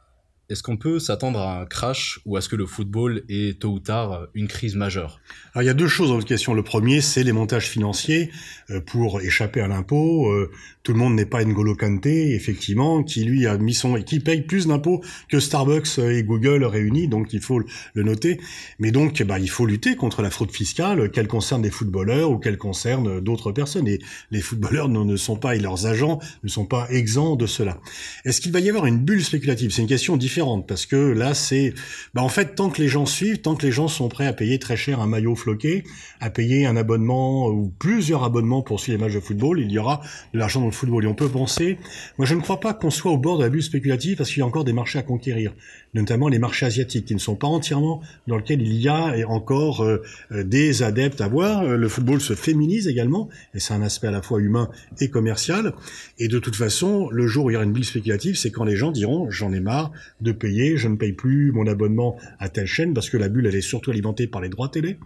est-ce 0.53 0.63
qu'on 0.63 0.77
peut 0.77 0.99
s'attendre 0.99 1.41
à 1.41 1.61
un 1.61 1.65
crash 1.65 2.21
ou 2.27 2.37
est-ce 2.37 2.49
que 2.49 2.57
le 2.57 2.67
football 2.67 3.25
est 3.31 3.59
tôt 3.59 3.71
ou 3.71 3.79
tard 3.81 4.27
une 4.35 4.49
crise 4.49 4.77
majeure? 4.77 5.19
Il 5.57 5.65
y 5.65 5.69
a 5.71 5.75
deux 5.75 5.89
choses 5.89 6.11
dans 6.11 6.17
votre 6.17 6.29
question. 6.29 6.53
Le 6.53 6.63
premier, 6.63 7.01
c'est 7.01 7.25
les 7.25 7.33
montages 7.33 7.69
financiers 7.69 8.31
euh, 8.71 8.81
pour 8.81 9.21
échapper 9.23 9.61
à 9.61 9.69
l'impôt. 9.69 10.31
Euh, 10.31 10.51
tout 10.83 10.93
le 10.93 10.99
monde 10.99 11.15
n'est 11.15 11.27
pas 11.27 11.45
N'Golo 11.45 11.75
Kanté, 11.77 12.35
effectivement, 12.35 13.03
qui 13.03 13.25
lui 13.25 13.47
a 13.47 13.57
mis 13.57 13.73
son 13.73 13.95
qui 14.03 14.21
paye 14.21 14.43
plus 14.43 14.67
d'impôts 14.67 15.01
que 15.29 15.39
Starbucks 15.39 15.99
et 15.99 16.23
Google 16.25 16.65
réunis, 16.65 17.07
donc 17.07 17.33
il 17.33 17.41
faut 17.41 17.61
le 17.95 18.03
noter. 18.03 18.41
Mais 18.79 18.91
donc, 18.91 19.23
bah, 19.23 19.39
il 19.39 19.49
faut 19.49 19.65
lutter 19.65 19.95
contre 19.95 20.23
la 20.23 20.31
fraude 20.31 20.51
fiscale, 20.51 21.11
qu'elle 21.11 21.29
concerne 21.29 21.63
des 21.63 21.71
footballeurs 21.71 22.31
ou 22.31 22.39
qu'elle 22.39 22.59
concerne 22.59 23.21
d'autres 23.21 23.53
personnes. 23.53 23.87
Et 23.87 24.01
les 24.31 24.41
footballeurs 24.41 24.89
ne, 24.89 25.17
sont 25.17 25.37
pas 25.37 25.55
et 25.55 25.61
leurs 25.61 25.87
agents 25.87 26.19
ne 26.43 26.49
sont 26.49 26.67
pas 26.67 26.89
exempts 26.91 27.37
de 27.37 27.47
cela. 27.47 27.81
Est-ce 28.25 28.41
qu'il 28.41 28.53
va 28.53 28.61
y 28.61 28.69
avoir 28.69 28.87
une 28.87 28.99
bulle 28.99 29.23
spéculative? 29.25 29.71
C'est 29.71 29.83
une 29.83 29.89
question 29.89 30.17
différente 30.17 30.42
parce 30.67 30.87
que 30.87 30.97
là 30.97 31.35
c'est 31.35 31.75
bah 32.15 32.23
en 32.23 32.29
fait 32.29 32.55
tant 32.55 32.71
que 32.71 32.81
les 32.83 32.89
gens 32.89 33.07
suivent 33.07 33.41
tant 33.41 33.55
que 33.55 33.65
les 33.65 33.73
gens 33.73 33.89
sont 33.89 34.09
prêts 34.09 34.27
à 34.27 34.33
payer 34.33 34.59
très 34.59 34.77
cher 34.77 35.01
un 35.01 35.07
maillot 35.07 35.35
floqué 35.35 35.85
à 36.21 36.31
payer 36.31 36.67
un 36.67 36.77
abonnement 36.77 37.49
ou 37.49 37.73
plusieurs 37.79 38.25
abonnements 38.25 38.63
pour 38.63 38.81
suivre 38.81 38.99
les 38.99 39.05
matchs 39.05 39.15
de 39.15 39.21
football 39.21 39.61
il 39.61 39.71
y 39.71 39.79
aura 39.79 40.01
de 40.35 40.39
l'argent 40.39 40.61
dans 40.61 40.67
le 40.67 40.73
football. 40.73 41.05
Et 41.05 41.07
on 41.07 41.15
peut 41.15 41.29
penser 41.29 41.79
moi 42.19 42.27
je 42.27 42.35
ne 42.35 42.41
crois 42.41 42.61
pas 42.61 42.75
qu'on 42.75 42.91
soit 42.91 43.13
au 43.13 43.19
bord 43.19 43.39
de 43.39 43.45
la 43.45 43.49
bulle 43.49 43.63
spéculative 43.63 44.17
parce 44.17 44.31
qu'il 44.31 44.41
y 44.41 44.43
a 44.43 44.47
encore 44.47 44.65
des 44.65 44.73
marchés 44.73 44.99
à 44.99 45.03
conquérir 45.03 45.55
notamment 45.95 46.29
les 46.29 46.39
marchés 46.39 46.67
asiatiques 46.67 47.07
qui 47.07 47.15
ne 47.15 47.21
sont 47.21 47.37
pas 47.37 47.47
entièrement 47.47 48.03
dans 48.27 48.37
lesquels 48.37 48.63
il 48.63 48.75
y 48.75 48.89
a 48.89 49.15
encore 49.29 49.83
euh, 49.83 50.03
euh, 50.31 50.45
des 50.45 50.83
adeptes 50.83 51.21
à 51.21 51.29
voir 51.29 51.65
le 51.65 51.89
football 51.89 52.21
se 52.21 52.35
féminise 52.35 52.89
également 52.89 53.29
et 53.55 53.61
c'est 53.61 53.75
un 53.75 53.83
aspect 53.83 54.09
à 54.09 54.11
la 54.11 54.23
fois 54.23 54.41
humain 54.41 54.71
et 55.01 55.09
commercial 55.09 55.75
et 56.19 56.29
de 56.29 56.39
toute 56.39 56.57
façon 56.57 57.09
le 57.11 57.27
jour 57.27 57.47
où 57.47 57.51
il 57.51 57.55
y 57.55 57.57
aura 57.57 57.65
une 57.65 57.73
bulle 57.73 57.85
spéculative 57.85 58.37
c'est 58.37 58.51
quand 58.51 58.65
les 58.65 58.77
gens 58.77 58.91
diront 58.91 59.31
j'en 59.31 59.53
ai 59.53 59.61
marre 59.61 59.93
de 60.21 60.33
payer, 60.33 60.77
je 60.77 60.89
ne 60.89 60.97
paye 60.97 61.13
plus 61.13 61.53
mon 61.53 61.67
abonnement 61.67 62.17
à 62.39 62.49
telle 62.49 62.67
chaîne 62.67 62.95
parce 62.95 63.11
que 63.11 63.17
la 63.17 63.29
bulle 63.29 63.47
elle 63.47 63.55
est 63.55 63.61
surtout 63.61 63.91
alimentée 63.91 64.27
par 64.27 64.41
les 64.41 64.49
droits 64.49 64.69
télé. 64.69 64.99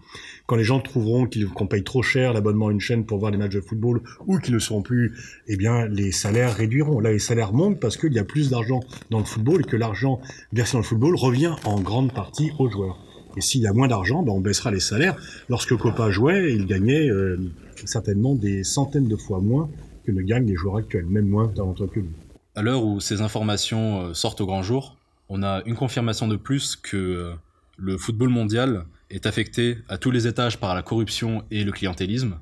Quand 0.46 0.56
les 0.56 0.64
gens 0.64 0.80
trouveront 0.80 1.28
qu'on 1.54 1.66
paye 1.66 1.82
trop 1.82 2.02
cher 2.02 2.32
l'abonnement 2.32 2.68
à 2.68 2.72
une 2.72 2.80
chaîne 2.80 3.04
pour 3.04 3.18
voir 3.18 3.30
les 3.30 3.38
matchs 3.38 3.54
de 3.54 3.60
football 3.60 4.00
ou 4.26 4.38
qu'ils 4.38 4.54
ne 4.54 4.58
seront 4.58 4.82
plus, 4.82 5.14
eh 5.46 5.56
bien 5.56 5.86
les 5.86 6.12
salaires 6.12 6.54
réduiront. 6.54 7.00
Là 7.00 7.12
les 7.12 7.18
salaires 7.18 7.52
montent 7.52 7.80
parce 7.80 7.96
qu'il 7.96 8.12
y 8.12 8.18
a 8.18 8.24
plus 8.24 8.50
d'argent 8.50 8.80
dans 9.10 9.18
le 9.18 9.24
football 9.24 9.62
et 9.62 9.64
que 9.64 9.76
l'argent 9.76 10.20
versé 10.52 10.75
le 10.78 10.82
football 10.82 11.16
revient 11.16 11.54
en 11.64 11.80
grande 11.80 12.12
partie 12.12 12.52
aux 12.58 12.70
joueurs. 12.70 12.98
Et 13.36 13.40
s'il 13.40 13.60
y 13.60 13.66
a 13.66 13.72
moins 13.72 13.88
d'argent, 13.88 14.22
ben 14.22 14.32
on 14.32 14.40
baissera 14.40 14.70
les 14.70 14.80
salaires. 14.80 15.16
Lorsque 15.48 15.76
Copa 15.76 16.10
jouait, 16.10 16.52
il 16.54 16.66
gagnait 16.66 17.10
euh, 17.10 17.38
certainement 17.84 18.34
des 18.34 18.64
centaines 18.64 19.08
de 19.08 19.16
fois 19.16 19.40
moins 19.40 19.68
que 20.04 20.12
ne 20.12 20.22
gagnent 20.22 20.46
les 20.46 20.56
joueurs 20.56 20.76
actuels, 20.76 21.06
même 21.06 21.28
moins 21.28 21.52
dans 21.54 21.72
que 21.74 22.00
lui 22.00 22.08
à 22.56 22.62
l'heure 22.62 22.82
où 22.82 23.00
ces 23.00 23.20
informations 23.20 24.06
euh, 24.06 24.14
sortent 24.14 24.40
au 24.40 24.46
grand 24.46 24.62
jour, 24.62 24.96
on 25.28 25.42
a 25.42 25.62
une 25.66 25.76
confirmation 25.76 26.26
de 26.26 26.36
plus 26.36 26.74
que 26.74 26.96
euh, 26.96 27.34
le 27.76 27.98
football 27.98 28.30
mondial 28.30 28.86
est 29.10 29.26
affecté 29.26 29.78
à 29.88 29.98
tous 29.98 30.10
les 30.10 30.26
étages 30.26 30.58
par 30.58 30.74
la 30.74 30.82
corruption 30.82 31.44
et 31.50 31.62
le 31.62 31.70
clientélisme. 31.70 32.38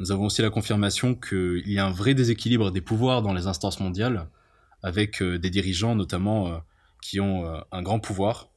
Nous 0.00 0.10
avons 0.10 0.24
aussi 0.24 0.42
la 0.42 0.50
confirmation 0.50 1.14
qu'il 1.14 1.70
y 1.70 1.78
a 1.78 1.86
un 1.86 1.90
vrai 1.90 2.14
déséquilibre 2.14 2.70
des 2.70 2.80
pouvoirs 2.80 3.20
dans 3.20 3.34
les 3.34 3.46
instances 3.46 3.80
mondiales, 3.80 4.28
avec 4.82 5.22
des 5.22 5.50
dirigeants 5.50 5.96
notamment 5.96 6.62
qui 7.02 7.20
ont 7.20 7.62
un 7.70 7.82
grand 7.82 8.00
pouvoir 8.00 8.50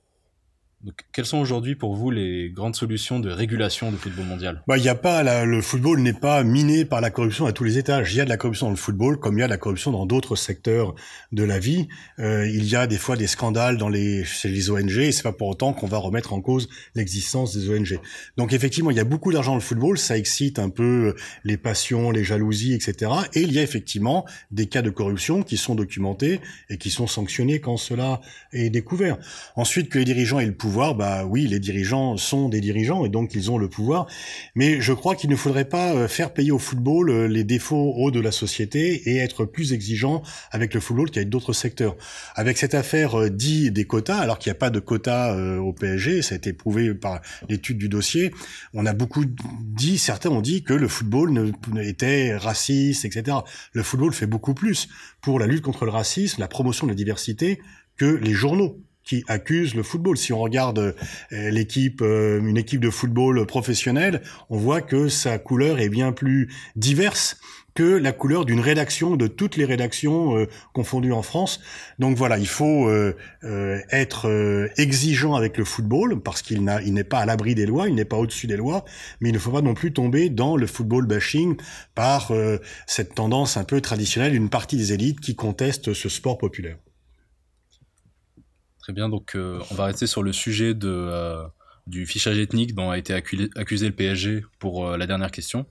donc, 0.84 0.96
quelles 1.12 1.28
sont 1.28 1.38
aujourd'hui 1.38 1.76
pour 1.76 1.96
vous 1.96 2.10
les 2.10 2.50
grandes 2.50 2.76
solutions 2.76 3.20
de 3.20 3.30
régulation 3.30 3.92
du 3.92 3.98
football 3.98 4.26
mondial? 4.26 4.64
Bah, 4.68 4.80
il 4.80 4.84
y 4.84 4.90
a 4.90 4.96
pas 4.96 5.22
le 5.46 5.62
football 5.62 6.00
n'est 6.00 6.12
pas 6.12 6.44
miné 6.44 6.86
par 6.86 7.02
la 7.02 7.12
corruption 7.12 7.46
à 7.46 7.52
tous 7.52 7.64
les 7.64 7.78
étages. 7.78 8.14
Il 8.14 8.18
y 8.18 8.22
a 8.22 8.26
de 8.26 8.30
la 8.30 8.38
corruption 8.38 8.66
dans 8.66 8.72
le 8.72 8.78
football, 8.78 9.20
comme 9.20 9.38
il 9.38 9.42
y 9.42 9.44
a 9.44 9.48
de 9.48 9.52
la 9.52 9.60
corruption 9.60 9.92
dans 9.92 10.08
d'autres 10.08 10.36
secteurs 10.36 10.96
de 11.32 11.44
la 11.44 11.60
vie. 11.60 11.88
Euh, 12.18 12.48
il 12.48 12.66
y 12.66 12.76
a 12.76 12.88
des 12.88 12.98
fois 12.98 13.16
des 13.16 13.28
scandales 13.28 13.78
dans 13.78 13.90
les 13.90 14.24
chez 14.24 14.50
les 14.50 14.72
ONG, 14.72 14.98
et 14.98 15.12
c'est 15.12 15.22
pas 15.22 15.34
pour 15.34 15.50
autant 15.50 15.74
qu'on 15.74 15.86
va 15.86 16.00
remettre 16.00 16.34
en 16.34 16.42
cause 16.42 16.68
l'existence 16.96 17.56
des 17.56 17.70
ONG. 17.70 18.00
Donc 18.38 18.52
effectivement, 18.52 18.90
il 18.90 18.98
y 18.98 19.02
a 19.02 19.04
beaucoup 19.04 19.32
d'argent 19.32 19.52
dans 19.52 19.58
le 19.58 19.62
football, 19.62 20.00
ça 20.00 20.18
excite 20.18 20.58
un 20.58 20.70
peu 20.70 21.16
les 21.44 21.58
passions, 21.58 22.10
les 22.10 22.24
jalousies, 22.24 22.74
etc. 22.74 23.12
Et 23.36 23.42
il 23.42 23.52
y 23.52 23.60
a 23.60 23.62
effectivement 23.62 24.26
des 24.50 24.66
cas 24.66 24.82
de 24.82 24.90
corruption 24.90 25.44
qui 25.44 25.58
sont 25.58 25.76
documentés 25.76 26.40
et 26.70 26.80
qui 26.80 26.90
sont 26.90 27.06
sanctionnés 27.06 27.60
quand 27.60 27.78
cela 27.78 28.20
est 28.52 28.72
découvert. 28.72 29.20
Ensuite, 29.56 29.90
que 29.90 30.00
les 30.00 30.06
dirigeants 30.06 30.40
aient 30.40 30.48
le 30.48 30.56
pouvoir 30.56 30.71
bah 30.72 31.26
oui, 31.26 31.48
les 31.48 31.60
dirigeants 31.60 32.18
sont 32.18 32.50
des 32.50 32.62
dirigeants 32.62 33.06
et 33.06 33.10
donc 33.10 33.36
ils 33.36 33.52
ont 33.52 33.58
le 33.58 33.70
pouvoir. 33.70 34.08
Mais 34.56 34.82
je 34.82 34.94
crois 34.94 35.16
qu'il 35.16 35.30
ne 35.30 35.36
faudrait 35.36 35.66
pas 35.66 35.94
euh, 35.94 36.08
faire 36.08 36.34
payer 36.34 36.52
au 36.52 36.60
football 36.60 37.10
euh, 37.10 37.28
les 37.28 37.44
défauts 37.44 37.94
hauts 37.96 38.12
de 38.12 38.20
la 38.20 38.32
société 38.32 39.10
et 39.10 39.18
être 39.18 39.46
plus 39.46 39.74
exigeant 39.74 40.24
avec 40.52 40.74
le 40.74 40.80
football 40.80 41.12
qu'avec 41.12 41.30
d'autres 41.30 41.54
secteurs. 41.54 41.96
Avec 42.36 42.58
cette 42.58 42.74
affaire 42.74 43.20
euh, 43.20 43.30
dit 43.30 43.72
des 43.72 43.86
quotas, 43.86 44.18
alors 44.18 44.40
qu'il 44.40 44.50
n'y 44.50 44.56
a 44.56 44.60
pas 44.60 44.70
de 44.70 44.80
quotas 44.80 45.36
au 45.58 45.74
PSG, 45.74 46.22
ça 46.22 46.36
a 46.36 46.38
été 46.38 46.54
prouvé 46.54 46.94
par 46.94 47.22
l'étude 47.50 47.78
du 47.78 47.90
dossier, 47.90 48.32
on 48.74 48.86
a 48.86 48.94
beaucoup 48.94 49.26
dit, 49.26 49.98
certains 49.98 50.30
ont 50.30 50.42
dit 50.42 50.64
que 50.64 50.74
le 50.74 50.88
football 50.88 51.32
ne, 51.32 51.82
était 51.82 52.36
raciste, 52.36 53.06
etc. 53.06 53.38
Le 53.74 53.84
football 53.84 54.14
fait 54.14 54.28
beaucoup 54.28 54.54
plus 54.54 54.88
pour 55.22 55.40
la 55.40 55.48
lutte 55.48 55.64
contre 55.64 55.86
le 55.86 55.92
racisme, 55.92 56.42
la 56.42 56.48
promotion 56.48 56.88
de 56.88 56.92
la 56.92 56.96
diversité 56.96 57.60
que 57.98 58.06
les 58.06 58.34
journaux 58.34 58.80
qui 59.04 59.24
accusent 59.28 59.76
le 59.76 59.84
football. 59.84 60.18
Si 60.18 60.34
on 60.34 60.40
regarde 60.40 60.80
euh, 60.80 61.50
l'équipe, 61.50 62.02
euh, 62.02 62.40
une 62.40 62.58
équipe 62.58 62.82
de 62.82 62.90
football 62.90 63.46
professionnelle, 63.46 64.22
on 64.50 64.58
voit 64.58 64.82
que 64.82 65.08
sa 65.08 65.38
couleur 65.38 65.80
est 65.80 65.90
bien 65.90 66.12
plus 66.12 66.50
diverse 66.76 67.38
que 67.74 67.84
la 67.84 68.12
couleur 68.12 68.44
d'une 68.44 68.60
rédaction, 68.60 69.16
de 69.16 69.28
toutes 69.28 69.56
les 69.56 69.64
rédactions 69.64 70.38
euh, 70.38 70.46
confondues 70.74 71.14
en 71.14 71.22
France. 71.22 71.62
Donc 72.00 72.18
voilà, 72.18 72.38
il 72.38 72.48
faut 72.48 72.92
être 73.90 74.70
exigeant 74.78 75.36
avec 75.36 75.58
le 75.58 75.64
football 75.64 76.22
parce 76.22 76.42
qu'il 76.42 76.64
n'est 76.64 77.04
pas 77.04 77.20
à 77.20 77.26
l'abri 77.26 77.56
des 77.56 77.66
lois, 77.66 77.88
il 77.88 77.96
n'est 77.96 78.06
pas 78.06 78.18
au-dessus 78.18 78.48
des 78.48 78.58
lois, 78.58 78.84
mais 79.22 79.30
il 79.30 79.34
ne 79.34 79.40
faut 79.40 79.52
pas 79.52 79.62
non 79.62 79.74
plus 79.74 79.94
tomber 79.94 80.30
dans 80.30 80.58
le 80.58 80.68
football 80.68 81.06
bashing 81.06 81.56
par 81.96 82.32
cette 82.88 83.16
tendance 83.16 83.56
un 83.56 83.64
peu 83.64 83.80
traditionnelle 83.80 84.34
d'une 84.34 84.50
partie 84.50 84.76
des 84.76 84.92
élites 84.92 85.22
qui 85.22 85.36
contestent 85.36 85.94
ce 85.94 86.10
sport 86.10 86.38
populaire. 86.38 86.78
Très 88.82 88.94
bien, 88.94 89.10
donc 89.10 89.36
euh, 89.36 89.60
on 89.70 89.76
va 89.76 89.86
rester 89.86 90.08
sur 90.08 90.24
le 90.24 90.34
sujet 90.34 90.74
de, 90.74 90.90
euh, 90.90 91.46
du 91.86 92.08
fichage 92.08 92.40
ethnique 92.40 92.74
dont 92.74 92.90
a 92.90 92.98
été 92.98 93.14
accusé, 93.14 93.48
le 93.88 93.92
PSG 93.92 94.44
pour 94.58 94.88
euh, 94.88 94.98
la 94.98 95.06
dernière 95.06 95.30
question. 95.30 95.68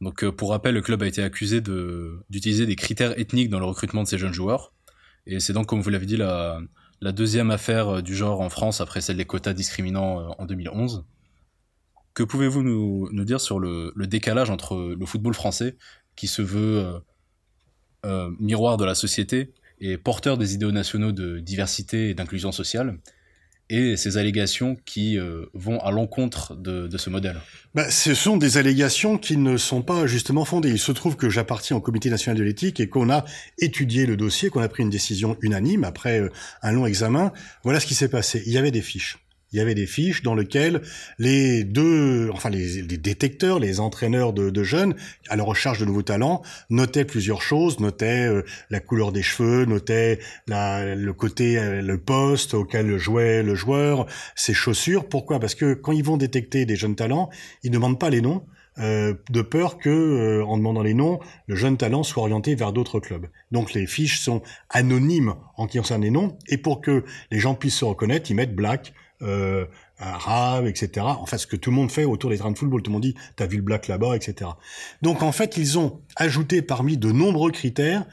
Donc 0.00 0.26
pour 0.30 0.50
rappel, 0.50 0.74
le 0.74 0.80
club 0.80 1.02
a 1.02 1.06
été 1.06 1.22
accusé 1.22 1.60
d'utiliser 1.60 2.64
des 2.64 2.76
critères 2.76 3.18
ethniques 3.18 3.50
dans 3.50 3.58
le 3.58 3.66
recrutement 3.66 4.02
de 4.02 4.08
ses 4.08 4.16
jeunes 4.16 4.32
joueurs. 4.32 4.72
Et 5.26 5.40
c'est 5.40 5.52
donc, 5.52 5.66
comme 5.66 5.82
vous 5.82 5.90
l'avez 5.90 6.06
dit, 6.06 6.16
la, 6.16 6.62
deuxième 7.00 7.50
affaire 7.50 8.02
du 8.02 8.14
genre 8.14 8.40
en 8.40 8.48
France 8.48 8.80
après 8.80 9.00
celle 9.00 9.16
des 9.16 9.24
quotas 9.24 9.52
discriminants 9.54 10.34
en 10.38 10.46
2011. 10.46 11.04
Que 12.14 12.22
pouvez-vous 12.22 12.62
nous, 12.62 13.24
dire 13.24 13.40
sur 13.40 13.58
le, 13.58 13.92
décalage 14.06 14.50
entre 14.50 14.94
le 14.96 15.06
football 15.06 15.34
français, 15.34 15.76
qui 16.14 16.28
se 16.28 16.42
veut 16.42 17.02
miroir 18.38 18.76
de 18.76 18.84
la 18.84 18.94
société, 18.94 19.52
et 19.80 19.96
porteur 19.96 20.38
des 20.38 20.54
idéaux 20.54 20.72
nationaux 20.72 21.12
de 21.12 21.38
diversité 21.38 22.10
et 22.10 22.14
d'inclusion 22.14 22.52
sociale, 22.52 22.98
et 23.70 23.96
ces 23.96 24.16
allégations 24.16 24.76
qui 24.86 25.18
euh, 25.18 25.44
vont 25.52 25.78
à 25.80 25.90
l'encontre 25.90 26.56
de, 26.56 26.88
ce 26.96 27.10
modèle 27.10 27.36
bah, 27.74 27.90
Ce 27.90 28.14
sont 28.14 28.38
des 28.38 28.56
allégations 28.56 29.18
qui 29.18 29.36
ne 29.36 29.56
sont 29.58 29.82
pas 29.82 30.06
justement 30.06 30.46
fondées. 30.46 30.70
Il 30.70 30.78
se 30.78 30.92
trouve 30.92 31.16
que 31.16 31.28
j'appartiens 31.28 31.76
au 31.76 31.80
Comité 31.80 32.08
national 32.08 32.38
de 32.38 32.44
l'éthique 32.44 32.80
et 32.80 32.88
qu'on 32.88 33.10
a 33.10 33.24
étudié 33.58 34.06
le 34.06 34.16
dossier, 34.16 34.48
qu'on 34.48 34.62
a 34.62 34.68
pris 34.68 34.82
une 34.82 34.90
décision 34.90 35.36
unanime 35.42 35.84
après 35.84 36.20
euh, 36.20 36.30
un 36.62 36.72
long 36.72 36.86
examen. 36.86 37.30
Voilà 37.62 37.78
ce 37.78 37.86
qui 37.86 37.94
s'est 37.94 38.08
passé. 38.08 38.42
Il 38.46 38.52
y 38.52 38.58
avait 38.58 38.70
des 38.70 38.82
fiches 38.82 39.18
il 39.52 39.58
y 39.58 39.60
avait 39.60 39.74
des 39.74 39.86
fiches 39.86 40.22
dans 40.22 40.34
lesquelles 40.34 40.82
les 41.18 41.64
deux, 41.64 42.30
enfin 42.32 42.50
les, 42.50 42.82
détecteurs, 42.82 43.58
les 43.58 43.80
entraîneurs 43.80 44.32
de, 44.32 44.62
jeunes, 44.62 44.94
à 45.28 45.36
la 45.36 45.44
recherche 45.44 45.78
de 45.78 45.84
nouveaux 45.84 46.02
talents, 46.02 46.42
notaient 46.70 47.04
plusieurs 47.04 47.40
choses, 47.40 47.80
notaient 47.80 48.26
euh, 48.26 48.42
la 48.70 48.80
couleur 48.80 49.12
des 49.12 49.22
cheveux, 49.22 49.64
notaient 49.64 50.18
la, 50.46 50.94
le 50.94 51.12
côté, 51.12 51.58
euh, 51.58 51.80
le 51.80 51.98
poste 51.98 52.54
auquel 52.54 52.98
jouait 52.98 53.42
le 53.42 53.54
joueur, 53.54 54.06
ses 54.34 54.54
chaussures. 54.54 55.08
Pourquoi? 55.08 55.40
Parce 55.40 55.54
que 55.54 55.74
quand 55.74 55.92
ils 55.92 56.04
vont 56.04 56.16
détecter 56.16 56.66
des 56.66 56.76
jeunes 56.76 56.96
talents, 56.96 57.30
ils 57.62 57.70
ne 57.70 57.76
demandent 57.76 57.98
pas 57.98 58.10
les 58.10 58.20
noms. 58.20 58.44
Euh, 58.80 59.14
de 59.30 59.42
peur 59.42 59.78
que, 59.78 60.40
en 60.46 60.56
demandant 60.56 60.84
les 60.84 60.94
noms, 60.94 61.18
le 61.48 61.56
jeune 61.56 61.76
talent 61.76 62.04
soit 62.04 62.22
orienté 62.22 62.54
vers 62.54 62.72
d'autres 62.72 63.00
clubs. 63.00 63.26
Donc 63.50 63.72
les 63.74 63.86
fiches 63.86 64.20
sont 64.20 64.40
anonymes 64.70 65.34
en 65.56 65.66
qui 65.66 65.78
concerne 65.78 66.02
les 66.02 66.12
noms, 66.12 66.38
et 66.46 66.58
pour 66.58 66.80
que 66.80 67.02
les 67.32 67.40
gens 67.40 67.56
puissent 67.56 67.78
se 67.78 67.84
reconnaître, 67.84 68.30
ils 68.30 68.34
mettent 68.34 68.54
black, 68.54 68.92
euh, 69.22 69.66
arabe, 69.98 70.66
etc. 70.66 71.06
Enfin, 71.06 71.38
ce 71.38 71.46
que 71.46 71.56
tout 71.56 71.70
le 71.70 71.76
monde 71.76 71.90
fait 71.90 72.04
autour 72.04 72.30
des 72.30 72.36
terrains 72.36 72.52
de 72.52 72.58
football. 72.58 72.82
Tout 72.82 72.90
le 72.90 72.94
monde 72.94 73.02
dit, 73.02 73.14
t'as 73.36 73.46
vu 73.46 73.56
le 73.56 73.62
black 73.62 73.88
là-bas, 73.88 74.16
etc. 74.16 74.50
Donc, 75.02 75.22
en 75.22 75.32
fait, 75.32 75.56
ils 75.56 75.78
ont 75.78 76.00
ajouté 76.16 76.62
parmi 76.62 76.96
de 76.96 77.10
nombreux 77.10 77.50
critères 77.50 78.06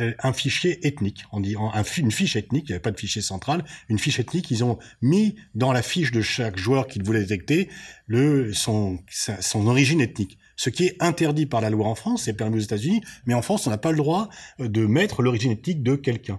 euh, 0.00 0.12
un 0.20 0.32
fichier 0.32 0.86
ethnique. 0.86 1.24
On 1.32 1.40
dit 1.40 1.56
un, 1.56 1.82
une 1.98 2.12
fiche 2.12 2.36
ethnique. 2.36 2.64
Il 2.68 2.72
n'y 2.72 2.74
avait 2.74 2.82
pas 2.82 2.92
de 2.92 2.98
fichier 2.98 3.22
central. 3.22 3.64
Une 3.88 3.98
fiche 3.98 4.20
ethnique. 4.20 4.50
Ils 4.50 4.64
ont 4.64 4.78
mis 5.02 5.36
dans 5.54 5.72
la 5.72 5.82
fiche 5.82 6.12
de 6.12 6.20
chaque 6.20 6.56
joueur 6.56 6.86
qu'ils 6.86 7.02
voulaient 7.02 7.20
détecter 7.20 7.68
le 8.06 8.52
son 8.52 8.98
son 9.08 9.66
origine 9.66 10.00
ethnique 10.00 10.38
ce 10.60 10.68
qui 10.68 10.84
est 10.84 10.96
interdit 11.00 11.46
par 11.46 11.62
la 11.62 11.70
loi 11.70 11.86
en 11.86 11.94
France, 11.94 12.24
c'est 12.24 12.34
permis 12.34 12.58
aux 12.58 12.60
États-Unis, 12.60 13.00
mais 13.24 13.32
en 13.32 13.40
France, 13.40 13.66
on 13.66 13.70
n'a 13.70 13.78
pas 13.78 13.92
le 13.92 13.96
droit 13.96 14.28
euh, 14.60 14.68
de 14.68 14.84
mettre 14.84 15.22
l'origine 15.22 15.52
ethnique 15.52 15.82
de 15.82 15.96
quelqu'un. 15.96 16.38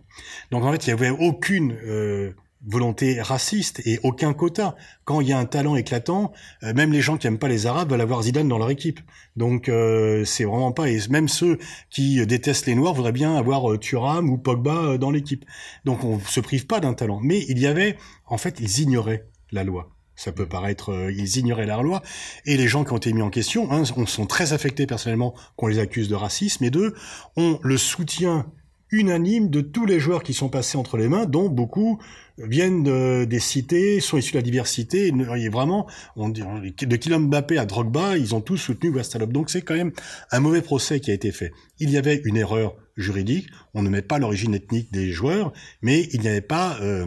Donc 0.52 0.64
en 0.64 0.72
fait, 0.72 0.86
il 0.86 0.90
n'y 0.90 0.94
avait 0.94 1.10
aucune 1.10 1.72
euh, 1.72 2.36
volonté 2.66 3.22
raciste 3.22 3.82
et 3.86 4.00
aucun 4.04 4.34
quota. 4.34 4.76
Quand 5.04 5.22
il 5.22 5.28
y 5.28 5.34
a 5.34 5.38
un 5.38 5.46
talent 5.46 5.76
éclatant, 5.76 6.32
euh, 6.64 6.74
même 6.74 6.92
les 6.92 7.02
gens 7.02 7.18
qui 7.18 7.28
aiment 7.28 7.40
pas 7.40 7.48
les 7.48 7.66
Arabes 7.66 7.92
veulent 7.92 8.02
avoir 8.02 8.24
Zidane 8.24 8.48
dans 8.48 8.58
leur 8.58 8.70
équipe. 8.70 9.00
Donc 9.36 9.70
euh, 9.70 10.24
c'est 10.26 10.44
vraiment 10.44 10.72
pas. 10.72 10.90
Et 10.90 11.00
même 11.10 11.28
ceux 11.28 11.58
qui 11.90 12.26
détestent 12.26 12.68
les 12.68 12.76
Noirs 12.76 12.94
voudraient 12.94 13.12
bien 13.12 13.36
avoir 13.36 13.72
euh, 13.72 13.78
Thuram 13.78 14.30
ou 14.30 14.38
Pogba 14.38 14.98
dans 14.98 15.12
l'équipe. 15.12 15.46
Donc 15.86 16.04
on 16.04 16.20
se 16.20 16.40
prive 16.40 16.68
pas 16.68 16.80
d'un 16.80 16.94
talent. 16.94 17.20
Mais 17.22 17.46
il 17.50 17.60
y 17.60 17.68
avait, 17.68 17.98
en 18.28 18.38
fait, 18.38 18.60
ils 18.60 18.82
ignoraient 18.82 19.28
la 19.52 19.64
loi. 19.64 19.90
Ça 20.16 20.32
peut 20.32 20.46
paraître, 20.46 21.10
ils 21.10 21.38
ignoraient 21.38 21.66
la 21.66 21.82
loi. 21.82 22.04
Et 22.46 22.56
les 22.56 22.68
gens 22.68 22.84
qui 22.84 22.94
ont 22.94 22.98
été 22.98 23.12
mis 23.12 23.24
en 23.24 23.32
question, 23.32 23.72
hein, 23.72 23.86
sont 23.86 24.28
très 24.28 24.54
affectés 24.54 24.86
personnellement 24.86 25.34
qu'on 25.56 25.66
les 25.66 25.80
accuse 25.80 26.10
de 26.10 26.16
racisme. 26.16 26.64
Et 26.64 26.70
deux, 26.70 26.94
ont 27.38 27.60
le 27.64 27.76
soutien 27.78 28.46
unanime 28.92 29.50
de 29.50 29.62
tous 29.62 29.86
les 29.86 30.00
joueurs 30.00 30.24
qui 30.24 30.34
sont 30.34 30.50
passés 30.50 30.78
entre 30.78 30.98
les 30.98 31.08
mains, 31.08 31.26
dont 31.26 31.50
beaucoup 31.50 32.00
viennent 32.38 33.26
des 33.26 33.40
cités, 33.40 34.00
sont 34.00 34.18
issus 34.18 34.34
de 34.34 34.38
la 34.38 34.44
diversité. 34.44 35.08
Et 35.08 35.50
vraiment, 35.50 35.88
on 36.16 36.30
de 36.30 36.96
Kylian 36.96 37.22
Mbappé 37.22 37.58
à 37.58 37.66
Drogba, 37.66 38.18
ils 38.18 38.36
ont 38.36 38.42
tous 38.42 38.58
soutenu 38.58 38.90
Westalop. 38.90 39.28
Donc 39.28 39.50
c'est 39.50 39.62
quand 39.62 39.76
même 39.76 39.92
un 40.32 40.40
mauvais 40.40 40.62
procès 40.62 41.00
qui 41.00 41.12
a 41.12 41.14
été 41.14 41.32
fait. 41.32 41.52
Il 41.80 41.90
y 41.90 41.98
avait 41.98 42.22
une 42.26 42.38
erreur 42.38 42.76
juridique. 42.98 43.48
On 43.74 43.82
ne 43.82 43.90
met 43.90 44.02
pas 44.02 44.20
l'origine 44.20 44.54
ethnique 44.54 44.92
des 44.92 45.12
joueurs, 45.12 45.54
mais 45.82 46.08
il 46.12 46.22
n'y 46.22 46.28
avait 46.28 46.42
pas 46.42 46.78
euh, 46.82 47.06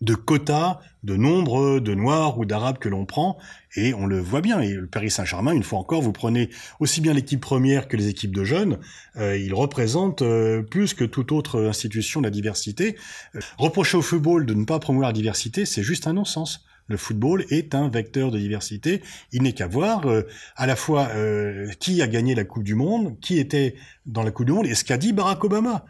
de 0.00 0.14
quota 0.14 0.80
de 1.04 1.16
nombre 1.16 1.80
de 1.80 1.94
Noirs 1.94 2.38
ou 2.38 2.46
d'Arabes 2.46 2.78
que 2.78 2.88
l'on 2.88 3.04
prend, 3.04 3.36
et 3.76 3.92
on 3.92 4.06
le 4.06 4.18
voit 4.20 4.40
bien. 4.40 4.60
Et 4.60 4.72
le 4.72 4.86
Paris 4.86 5.10
Saint-Germain, 5.10 5.52
une 5.52 5.62
fois 5.62 5.78
encore, 5.78 6.00
vous 6.00 6.12
prenez 6.12 6.48
aussi 6.80 7.00
bien 7.00 7.12
l'équipe 7.12 7.40
première 7.40 7.88
que 7.88 7.96
les 7.96 8.08
équipes 8.08 8.34
de 8.34 8.42
jeunes, 8.42 8.78
euh, 9.16 9.36
il 9.36 9.52
représente 9.52 10.22
euh, 10.22 10.62
plus 10.62 10.94
que 10.94 11.04
toute 11.04 11.30
autre 11.30 11.62
institution 11.66 12.22
la 12.22 12.30
diversité. 12.30 12.96
Euh, 13.34 13.40
reprocher 13.58 13.98
au 13.98 14.02
football 14.02 14.46
de 14.46 14.54
ne 14.54 14.64
pas 14.64 14.78
promouvoir 14.78 15.10
la 15.10 15.14
diversité, 15.14 15.66
c'est 15.66 15.82
juste 15.82 16.06
un 16.06 16.14
non-sens. 16.14 16.64
Le 16.86 16.96
football 16.96 17.46
est 17.50 17.74
un 17.74 17.88
vecteur 17.88 18.30
de 18.30 18.38
diversité. 18.38 19.02
Il 19.32 19.42
n'est 19.42 19.52
qu'à 19.52 19.66
voir 19.66 20.06
euh, 20.06 20.22
à 20.56 20.66
la 20.66 20.76
fois 20.76 21.08
qui 21.80 22.02
a 22.02 22.06
gagné 22.06 22.34
la 22.34 22.44
Coupe 22.44 22.64
du 22.64 22.74
Monde, 22.74 23.18
qui 23.20 23.38
était 23.38 23.74
dans 24.06 24.22
la 24.22 24.30
Coupe 24.30 24.46
du 24.46 24.52
Monde, 24.52 24.66
et 24.66 24.74
ce 24.74 24.84
qu'a 24.84 24.96
dit 24.96 25.12
Barack 25.12 25.44
Obama 25.44 25.84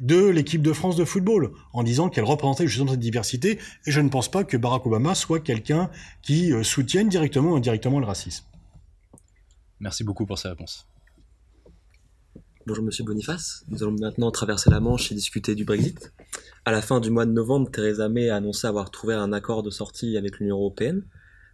de 0.00 0.26
l'équipe 0.26 0.62
de 0.62 0.72
France 0.72 0.96
de 0.96 1.04
football, 1.04 1.52
en 1.72 1.82
disant 1.82 2.08
qu'elle 2.08 2.24
représentait 2.24 2.66
justement 2.66 2.92
cette 2.92 3.00
diversité, 3.00 3.58
et 3.86 3.90
je 3.90 4.00
ne 4.00 4.08
pense 4.08 4.30
pas 4.30 4.44
que 4.44 4.56
Barack 4.56 4.86
Obama 4.86 5.14
soit 5.14 5.40
quelqu'un 5.40 5.90
qui 6.22 6.52
euh, 6.52 6.62
soutienne 6.62 7.08
directement 7.08 7.52
ou 7.52 7.56
indirectement 7.56 8.00
le 8.00 8.06
racisme. 8.06 8.44
Merci 9.80 10.04
beaucoup 10.04 10.26
pour 10.26 10.38
ces 10.38 10.48
réponses. 10.48 10.86
Bonjour 12.66 12.82
Monsieur 12.82 13.04
Boniface, 13.04 13.62
nous 13.68 13.82
allons 13.82 13.96
maintenant 14.00 14.30
traverser 14.30 14.70
la 14.70 14.80
Manche 14.80 15.12
et 15.12 15.14
discuter 15.14 15.54
du 15.54 15.66
Brexit. 15.66 16.14
À 16.64 16.72
la 16.72 16.80
fin 16.80 16.98
du 16.98 17.10
mois 17.10 17.26
de 17.26 17.32
novembre, 17.32 17.70
Theresa 17.70 18.08
May 18.08 18.30
a 18.30 18.36
annoncé 18.36 18.66
avoir 18.66 18.90
trouvé 18.90 19.12
un 19.12 19.34
accord 19.34 19.62
de 19.62 19.68
sortie 19.68 20.16
avec 20.16 20.38
l'Union 20.38 20.56
européenne. 20.56 21.04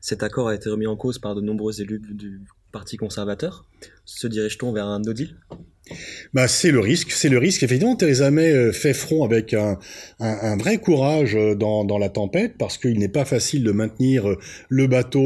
Cet 0.00 0.22
accord 0.22 0.48
a 0.48 0.54
été 0.54 0.70
remis 0.70 0.86
en 0.86 0.96
cause 0.96 1.18
par 1.18 1.34
de 1.34 1.40
nombreux 1.40 1.80
élus 1.80 1.98
du 1.98 2.42
Parti 2.70 2.96
conservateur. 2.96 3.66
Se 4.04 4.28
dirige-t-on 4.28 4.72
vers 4.72 4.86
un 4.86 5.00
no 5.00 5.12
deal? 5.12 5.36
Bah, 6.32 6.48
c'est 6.48 6.70
le 6.70 6.80
risque, 6.80 7.10
c'est 7.10 7.28
le 7.28 7.38
risque. 7.38 7.62
Effectivement, 7.62 7.96
Theresa 7.96 8.30
May 8.30 8.52
euh, 8.52 8.72
fait 8.72 8.92
front 8.92 9.24
avec 9.24 9.54
un, 9.54 9.78
un, 10.20 10.38
un 10.42 10.56
vrai 10.56 10.78
courage 10.78 11.34
euh, 11.34 11.54
dans, 11.54 11.84
dans, 11.84 11.98
la 11.98 12.08
tempête 12.08 12.54
parce 12.58 12.78
qu'il 12.78 12.98
n'est 12.98 13.08
pas 13.08 13.24
facile 13.24 13.64
de 13.64 13.72
maintenir 13.72 14.28
euh, 14.28 14.38
le 14.68 14.86
bateau 14.86 15.20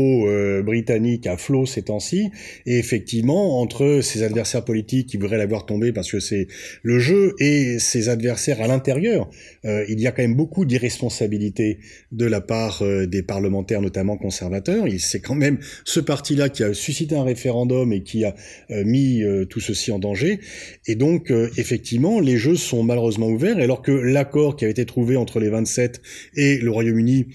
britannique 0.63 1.27
à 1.27 1.37
flot 1.37 1.67
ces 1.67 1.83
temps-ci. 1.83 2.31
Et 2.67 2.79
effectivement, 2.79 3.61
entre 3.61 4.01
ses 4.03 4.23
adversaires 4.23 4.65
politiques 4.65 5.09
qui 5.09 5.17
voudraient 5.17 5.39
l'avoir 5.39 5.67
tombé 5.67 5.93
parce 5.93 6.11
que 6.11 6.21
c'est 6.21 6.47
le 6.83 6.99
jeu 6.99 7.35
et 7.39 7.79
ses 7.79 8.09
adversaires 8.09 8.61
à 8.61 8.67
l'intérieur, 8.67 9.29
il 9.65 10.01
y 10.01 10.07
a 10.07 10.13
quand 10.13 10.23
même 10.23 10.35
beaucoup 10.35 10.65
d'irresponsabilité 10.65 11.79
de 12.13 12.27
la 12.27 12.41
part 12.41 12.83
des 13.07 13.23
parlementaires, 13.23 13.81
notamment 13.81 14.17
conservateurs. 14.17 14.87
C'est 14.99 15.21
quand 15.21 15.35
même 15.35 15.59
ce 15.85 16.01
parti-là 16.01 16.49
qui 16.49 16.63
a 16.63 16.75
suscité 16.75 17.17
un 17.17 17.25
référendum 17.25 17.93
et 17.93 18.03
qui 18.03 18.25
a 18.25 18.35
mis 18.71 19.23
tout 19.49 19.61
ceci 19.61 19.93
en 19.93 19.99
danger. 19.99 20.41
Et 20.87 20.95
donc, 20.95 21.31
euh, 21.31 21.51
effectivement, 21.57 22.21
les 22.21 22.37
jeux 22.37 22.57
sont 22.57 22.83
malheureusement 22.83 23.29
ouverts, 23.29 23.59
alors 23.59 23.83
que 23.83 23.93
l'accord 23.93 24.57
qui 24.57 24.65
avait 24.65 24.73
été 24.73 24.87
trouvé 24.87 25.17
entre 25.17 25.41
les 25.41 25.49
27 25.49 26.01
et 26.37 26.59
le 26.59 26.71
Royaume-Uni 26.71 27.27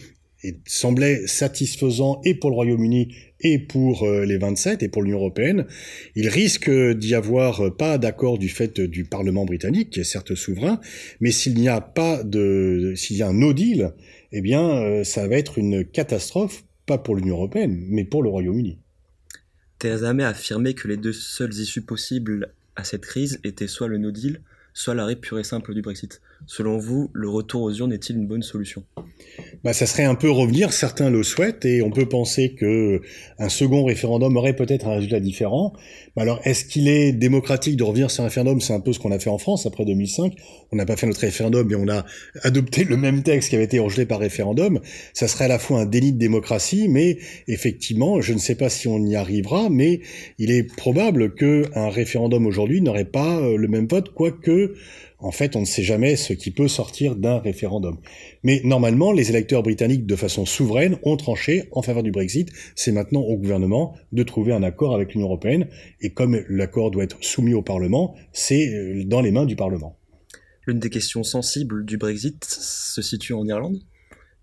semblait 0.65 1.27
satisfaisant 1.27 2.21
et 2.23 2.33
pour 2.33 2.49
le 2.49 2.55
Royaume-Uni 2.55 3.13
et 3.41 3.59
pour 3.59 4.03
euh, 4.03 4.25
les 4.25 4.37
27 4.37 4.83
et 4.83 4.87
pour 4.87 5.03
l'Union 5.03 5.17
européenne, 5.17 5.65
il 6.15 6.29
risque 6.29 6.69
d'y 6.69 7.13
avoir 7.13 7.75
pas 7.75 7.97
d'accord 7.97 8.37
du 8.37 8.49
fait 8.49 8.79
du 8.79 9.03
Parlement 9.03 9.45
britannique, 9.45 9.89
qui 9.89 9.99
est 9.99 10.05
certes 10.05 10.35
souverain, 10.35 10.79
mais 11.19 11.31
s'il 11.31 11.55
n'y 11.55 11.67
a 11.67 11.81
pas 11.81 12.23
de, 12.23 12.93
s'il 12.95 13.17
y 13.17 13.21
a 13.21 13.27
un 13.27 13.33
no 13.33 13.53
deal, 13.53 13.93
eh 14.31 14.41
bien, 14.41 14.69
euh, 14.69 15.03
ça 15.03 15.27
va 15.27 15.35
être 15.35 15.57
une 15.57 15.85
catastrophe, 15.85 16.63
pas 16.85 16.97
pour 16.97 17.15
l'Union 17.15 17.35
européenne, 17.35 17.85
mais 17.89 18.05
pour 18.05 18.23
le 18.23 18.29
Royaume-Uni. 18.29 18.77
Theresa 19.79 20.13
May 20.13 20.23
a 20.23 20.29
affirmé 20.29 20.73
que 20.73 20.87
les 20.87 20.97
deux 20.97 21.13
seules 21.13 21.53
issues 21.53 21.81
possibles 21.81 22.53
à 22.79 22.85
cette 22.85 23.05
crise 23.05 23.41
était 23.43 23.67
soit 23.67 23.89
le 23.89 23.97
no 23.97 24.09
deal, 24.09 24.41
soit 24.73 24.95
l'arrêt 24.95 25.17
pur 25.17 25.37
et 25.37 25.43
simple 25.43 25.73
du 25.73 25.81
Brexit. 25.81 26.21
Selon 26.45 26.77
vous, 26.77 27.11
le 27.13 27.27
retour 27.27 27.63
aux 27.63 27.73
urnes 27.73 27.91
est-il 27.91 28.15
une 28.15 28.25
bonne 28.25 28.41
solution? 28.41 28.85
Bah, 29.63 29.73
ça 29.73 29.85
serait 29.85 30.03
un 30.03 30.15
peu 30.15 30.29
revenir, 30.29 30.71
certains 30.71 31.09
le 31.09 31.23
souhaitent, 31.23 31.65
et 31.65 31.81
on 31.81 31.91
peut 31.91 32.07
penser 32.07 32.53
que 32.53 33.01
un 33.37 33.49
second 33.49 33.83
référendum 33.83 34.35
aurait 34.37 34.55
peut-être 34.55 34.87
un 34.87 34.95
résultat 34.95 35.19
différent. 35.19 35.73
Mais 36.15 36.23
alors, 36.23 36.39
est-ce 36.43 36.65
qu'il 36.65 36.87
est 36.87 37.11
démocratique 37.11 37.75
de 37.75 37.83
revenir 37.83 38.09
sur 38.09 38.23
un 38.23 38.27
référendum? 38.27 38.61
C'est 38.61 38.73
un 38.73 38.79
peu 38.79 38.93
ce 38.93 38.99
qu'on 38.99 39.11
a 39.11 39.19
fait 39.19 39.29
en 39.29 39.37
France 39.37 39.65
après 39.65 39.85
2005. 39.85 40.33
On 40.71 40.75
n'a 40.75 40.85
pas 40.85 40.95
fait 40.95 41.07
notre 41.07 41.21
référendum, 41.21 41.67
mais 41.67 41.75
on 41.75 41.89
a 41.89 42.05
adopté 42.43 42.83
le 42.83 42.97
même 42.97 43.23
texte 43.23 43.49
qui 43.49 43.55
avait 43.55 43.65
été 43.65 43.79
rejeté 43.79 44.05
par 44.05 44.19
référendum. 44.19 44.79
Ça 45.13 45.27
serait 45.27 45.45
à 45.45 45.49
la 45.49 45.59
fois 45.59 45.81
un 45.81 45.85
déni 45.85 46.13
de 46.13 46.17
démocratie, 46.17 46.87
mais 46.87 47.17
effectivement, 47.47 48.21
je 48.21 48.33
ne 48.33 48.39
sais 48.39 48.55
pas 48.55 48.69
si 48.69 48.87
on 48.87 49.05
y 49.05 49.15
arrivera, 49.15 49.69
mais 49.69 50.01
il 50.37 50.51
est 50.51 50.63
probable 50.63 51.33
qu'un 51.35 51.89
référendum 51.89 52.45
aujourd'hui 52.45 52.81
n'aurait 52.81 53.05
pas 53.05 53.39
euh, 53.39 53.57
le 53.57 53.67
même 53.67 53.87
vote, 53.87 54.13
quoique 54.13 54.75
en 55.21 55.31
fait, 55.31 55.55
on 55.55 55.61
ne 55.61 55.65
sait 55.65 55.83
jamais 55.83 56.15
ce 56.15 56.33
qui 56.33 56.51
peut 56.51 56.67
sortir 56.67 57.15
d'un 57.15 57.39
référendum. 57.39 57.97
Mais 58.43 58.61
normalement, 58.63 59.11
les 59.11 59.29
électeurs 59.29 59.63
britanniques, 59.63 60.05
de 60.05 60.15
façon 60.15 60.45
souveraine, 60.45 60.97
ont 61.03 61.17
tranché 61.17 61.67
en 61.71 61.81
faveur 61.81 62.03
du 62.03 62.11
Brexit. 62.11 62.49
C'est 62.75 62.91
maintenant 62.91 63.21
au 63.21 63.37
gouvernement 63.37 63.95
de 64.13 64.23
trouver 64.23 64.53
un 64.53 64.63
accord 64.63 64.95
avec 64.95 65.13
l'Union 65.13 65.27
européenne. 65.27 65.67
Et 65.99 66.11
comme 66.11 66.41
l'accord 66.47 66.91
doit 66.91 67.03
être 67.03 67.17
soumis 67.21 67.53
au 67.53 67.61
Parlement, 67.61 68.15
c'est 68.31 68.73
euh, 68.73 69.03
dans 69.03 69.21
les 69.21 69.31
mains 69.31 69.45
du 69.45 69.57
Parlement. 69.57 69.97
L'une 70.65 70.79
des 70.79 70.89
questions 70.89 71.23
sensibles 71.23 71.85
du 71.85 71.97
Brexit 71.97 72.45
se 72.45 73.01
situe 73.01 73.33
en 73.33 73.45
Irlande. 73.45 73.79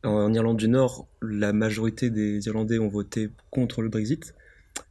En 0.02 0.32
Irlande 0.34 0.58
du 0.58 0.68
Nord, 0.68 1.08
la 1.22 1.52
majorité 1.52 2.10
des 2.10 2.46
Irlandais 2.46 2.78
ont 2.78 2.88
voté 2.88 3.28
contre 3.50 3.80
le 3.80 3.88
Brexit, 3.88 4.34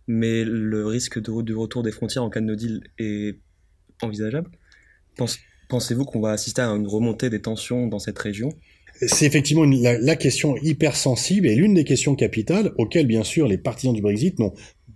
mais 0.07 0.43
le 0.43 0.85
risque 0.87 1.21
de, 1.21 1.53
retour 1.53 1.83
des 1.83 1.91
frontières 1.91 2.23
en 2.23 2.29
cas 2.29 2.41
de 2.41 2.45
no 2.45 2.55
deal 2.55 2.81
est 2.97 3.37
envisageable. 4.01 4.49
Pensez-vous 5.67 6.05
qu'on 6.05 6.19
va 6.19 6.31
assister 6.31 6.61
à 6.61 6.67
une 6.67 6.87
remontée 6.87 7.29
des 7.29 7.41
tensions 7.41 7.87
dans 7.87 7.99
cette 7.99 8.19
région? 8.19 8.49
C'est 9.01 9.25
effectivement 9.25 9.65
la, 9.65 10.15
question 10.15 10.55
hypersensible 10.57 11.47
et 11.47 11.55
l'une 11.55 11.73
des 11.73 11.83
questions 11.83 12.15
capitales 12.15 12.71
auxquelles, 12.77 13.07
bien 13.07 13.23
sûr, 13.23 13.47
les 13.47 13.57
partisans 13.57 13.93
du 13.93 14.01
Brexit 14.01 14.39
n'ont 14.39 14.53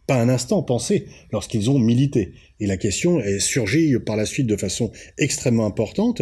pas 0.08 0.22
un 0.22 0.30
instant 0.30 0.64
pensé 0.64 1.08
lorsqu'ils 1.32 1.70
ont 1.70 1.78
milité. 1.78 2.32
Et 2.60 2.68
la 2.68 2.78
question 2.78 3.22
est 3.22 3.40
surgie 3.40 3.96
par 4.06 4.18
la 4.18 4.26
suite 4.26 4.48
de 4.48 4.58
façon 4.58 4.92
extrêmement 5.18 5.66
importante. 5.66 6.22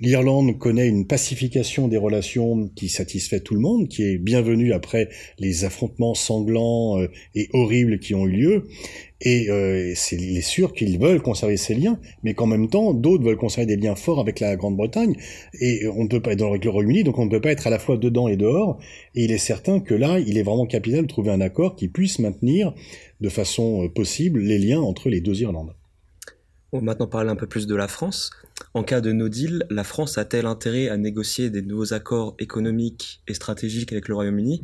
L'Irlande 0.00 0.58
connaît 0.58 0.86
une 0.86 1.06
pacification 1.06 1.88
des 1.88 1.96
relations 1.96 2.68
qui 2.76 2.88
satisfait 2.88 3.40
tout 3.40 3.54
le 3.54 3.60
monde, 3.60 3.88
qui 3.88 4.04
est 4.04 4.18
bienvenue 4.18 4.72
après 4.72 5.08
les 5.38 5.64
affrontements 5.64 6.14
sanglants 6.14 7.00
euh, 7.00 7.08
et 7.34 7.48
horribles 7.52 7.98
qui 7.98 8.14
ont 8.14 8.26
eu 8.26 8.32
lieu. 8.32 8.64
Et 9.24 9.50
euh, 9.50 9.92
c'est, 9.94 10.16
il 10.16 10.36
est 10.36 10.40
sûr 10.40 10.72
qu'ils 10.72 10.98
veulent 10.98 11.22
conserver 11.22 11.56
ces 11.56 11.74
liens, 11.74 11.98
mais 12.24 12.34
qu'en 12.34 12.46
même 12.46 12.68
temps, 12.68 12.92
d'autres 12.92 13.24
veulent 13.24 13.36
conserver 13.36 13.66
des 13.66 13.76
liens 13.76 13.94
forts 13.94 14.18
avec 14.18 14.40
la 14.40 14.56
Grande-Bretagne. 14.56 15.16
Et 15.60 15.86
on 15.86 16.02
ne 16.04 16.08
peut 16.08 16.20
pas 16.20 16.32
être 16.32 16.42
avec 16.42 16.64
le 16.64 16.70
Royaume-Uni, 16.70 17.04
donc 17.04 17.18
on 17.18 17.26
ne 17.26 17.30
peut 17.30 17.40
pas 17.40 17.52
être 17.52 17.66
à 17.66 17.70
la 17.70 17.78
fois 17.78 17.96
dedans 17.96 18.26
et 18.26 18.36
dehors. 18.36 18.78
Et 19.14 19.24
il 19.24 19.32
est 19.32 19.38
certain 19.38 19.78
que 19.78 19.94
là, 19.94 20.18
il 20.18 20.38
est 20.38 20.42
vraiment 20.42 20.66
capital 20.66 21.02
de 21.02 21.06
trouver 21.06 21.30
un 21.30 21.40
accord 21.40 21.76
qui 21.76 21.88
puisse 21.88 22.18
maintenir 22.18 22.74
de 23.20 23.28
façon 23.28 23.84
euh, 23.84 23.88
possible 23.88 24.40
les 24.40 24.58
liens 24.58 24.80
entre 24.80 25.08
les 25.08 25.20
deux 25.20 25.40
Irlandes. 25.40 25.71
On 26.74 26.78
va 26.78 26.84
maintenant 26.84 27.06
parler 27.06 27.28
un 27.28 27.36
peu 27.36 27.46
plus 27.46 27.66
de 27.66 27.74
la 27.74 27.86
France. 27.86 28.30
En 28.72 28.82
cas 28.82 29.02
de 29.02 29.12
no 29.12 29.28
deal, 29.28 29.66
la 29.68 29.84
France 29.84 30.16
a-t-elle 30.16 30.46
intérêt 30.46 30.88
à 30.88 30.96
négocier 30.96 31.50
des 31.50 31.60
nouveaux 31.60 31.92
accords 31.92 32.34
économiques 32.38 33.20
et 33.28 33.34
stratégiques 33.34 33.92
avec 33.92 34.08
le 34.08 34.14
Royaume-Uni? 34.14 34.62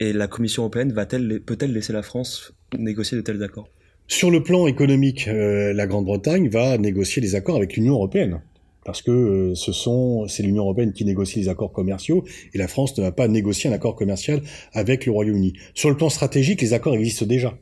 Et 0.00 0.12
la 0.12 0.26
Commission 0.26 0.64
européenne 0.64 0.92
peut-elle 0.92 1.72
laisser 1.72 1.92
la 1.92 2.02
France 2.02 2.52
négocier 2.76 3.16
de 3.16 3.22
tels 3.22 3.40
accords? 3.40 3.68
Sur 4.08 4.32
le 4.32 4.42
plan 4.42 4.66
économique, 4.66 5.28
euh, 5.28 5.72
la 5.72 5.86
Grande-Bretagne 5.86 6.48
va 6.48 6.76
négocier 6.76 7.22
des 7.22 7.36
accords 7.36 7.54
avec 7.54 7.76
l'Union 7.76 7.94
européenne. 7.94 8.40
Parce 8.84 9.00
que 9.00 9.12
euh, 9.12 10.26
c'est 10.26 10.42
l'Union 10.42 10.64
européenne 10.64 10.92
qui 10.92 11.04
négocie 11.04 11.38
les 11.38 11.48
accords 11.48 11.70
commerciaux 11.70 12.24
et 12.52 12.58
la 12.58 12.66
France 12.66 12.98
ne 12.98 13.04
va 13.04 13.12
pas 13.12 13.28
négocier 13.28 13.70
un 13.70 13.72
accord 13.72 13.94
commercial 13.94 14.42
avec 14.72 15.06
le 15.06 15.12
Royaume-Uni. 15.12 15.52
Sur 15.72 15.88
le 15.88 15.96
plan 15.96 16.10
stratégique, 16.10 16.60
les 16.62 16.72
accords 16.72 16.96
existent 16.96 17.26
déjà 17.26 17.56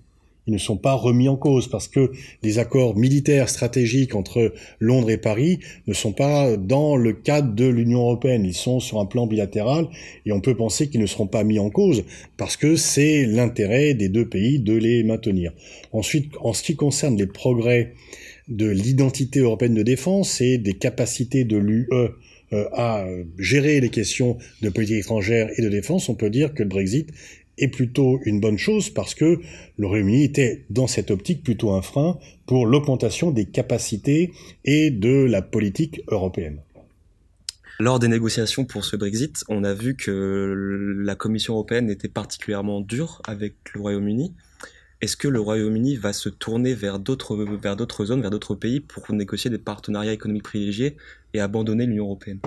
ils 0.46 0.52
ne 0.52 0.58
sont 0.58 0.76
pas 0.76 0.94
remis 0.94 1.28
en 1.28 1.36
cause 1.36 1.68
parce 1.68 1.88
que 1.88 2.12
les 2.42 2.58
accords 2.58 2.96
militaires 2.96 3.48
stratégiques 3.48 4.14
entre 4.14 4.52
Londres 4.80 5.10
et 5.10 5.18
Paris 5.18 5.60
ne 5.86 5.92
sont 5.92 6.12
pas 6.12 6.56
dans 6.56 6.96
le 6.96 7.12
cadre 7.12 7.54
de 7.54 7.66
l'Union 7.66 8.00
européenne. 8.00 8.44
Ils 8.44 8.54
sont 8.54 8.80
sur 8.80 8.98
un 8.98 9.06
plan 9.06 9.26
bilatéral 9.26 9.88
et 10.26 10.32
on 10.32 10.40
peut 10.40 10.56
penser 10.56 10.88
qu'ils 10.88 11.00
ne 11.00 11.06
seront 11.06 11.28
pas 11.28 11.44
mis 11.44 11.58
en 11.58 11.70
cause 11.70 12.04
parce 12.36 12.56
que 12.56 12.76
c'est 12.76 13.24
l'intérêt 13.24 13.94
des 13.94 14.08
deux 14.08 14.28
pays 14.28 14.58
de 14.58 14.74
les 14.74 15.04
maintenir. 15.04 15.52
Ensuite, 15.92 16.32
en 16.40 16.52
ce 16.52 16.62
qui 16.62 16.74
concerne 16.74 17.16
les 17.16 17.26
progrès 17.26 17.94
de 18.48 18.68
l'identité 18.68 19.40
européenne 19.40 19.74
de 19.74 19.82
défense 19.82 20.40
et 20.40 20.58
des 20.58 20.74
capacités 20.74 21.44
de 21.44 21.56
l'UE 21.56 21.88
euh, 21.92 22.08
à 22.72 23.06
gérer 23.38 23.80
les 23.80 23.88
questions 23.88 24.36
de 24.60 24.68
politique 24.68 24.98
étrangère 24.98 25.48
et 25.56 25.62
de 25.62 25.68
défense, 25.70 26.08
on 26.08 26.14
peut 26.14 26.28
dire 26.28 26.52
que 26.52 26.62
le 26.62 26.68
Brexit 26.68 27.08
est 27.58 27.68
plutôt 27.68 28.20
une 28.24 28.40
bonne 28.40 28.58
chose 28.58 28.90
parce 28.90 29.14
que 29.14 29.40
le 29.76 29.86
Royaume-Uni 29.86 30.24
était 30.24 30.64
dans 30.70 30.86
cette 30.86 31.10
optique 31.10 31.42
plutôt 31.42 31.70
un 31.72 31.82
frein 31.82 32.18
pour 32.46 32.66
l'augmentation 32.66 33.30
des 33.30 33.46
capacités 33.46 34.32
et 34.64 34.90
de 34.90 35.24
la 35.24 35.42
politique 35.42 36.02
européenne. 36.08 36.60
Lors 37.78 37.98
des 37.98 38.08
négociations 38.08 38.64
pour 38.64 38.84
ce 38.84 38.96
Brexit, 38.96 39.44
on 39.48 39.64
a 39.64 39.74
vu 39.74 39.96
que 39.96 40.94
la 41.04 41.14
Commission 41.14 41.54
européenne 41.54 41.90
était 41.90 42.08
particulièrement 42.08 42.80
dure 42.80 43.20
avec 43.26 43.54
le 43.74 43.80
Royaume-Uni. 43.80 44.34
Est-ce 45.00 45.16
que 45.16 45.26
le 45.26 45.40
Royaume-Uni 45.40 45.96
va 45.96 46.12
se 46.12 46.28
tourner 46.28 46.74
vers 46.74 47.00
d'autres 47.00 47.36
zones, 48.04 48.20
vers 48.22 48.30
d'autres 48.30 48.54
pays 48.54 48.78
pour 48.78 49.12
négocier 49.12 49.50
des 49.50 49.58
partenariats 49.58 50.12
économiques 50.12 50.44
privilégiés 50.44 50.96
et 51.34 51.40
abandonner 51.40 51.86
l'Union 51.86 52.06
européenne 52.06 52.40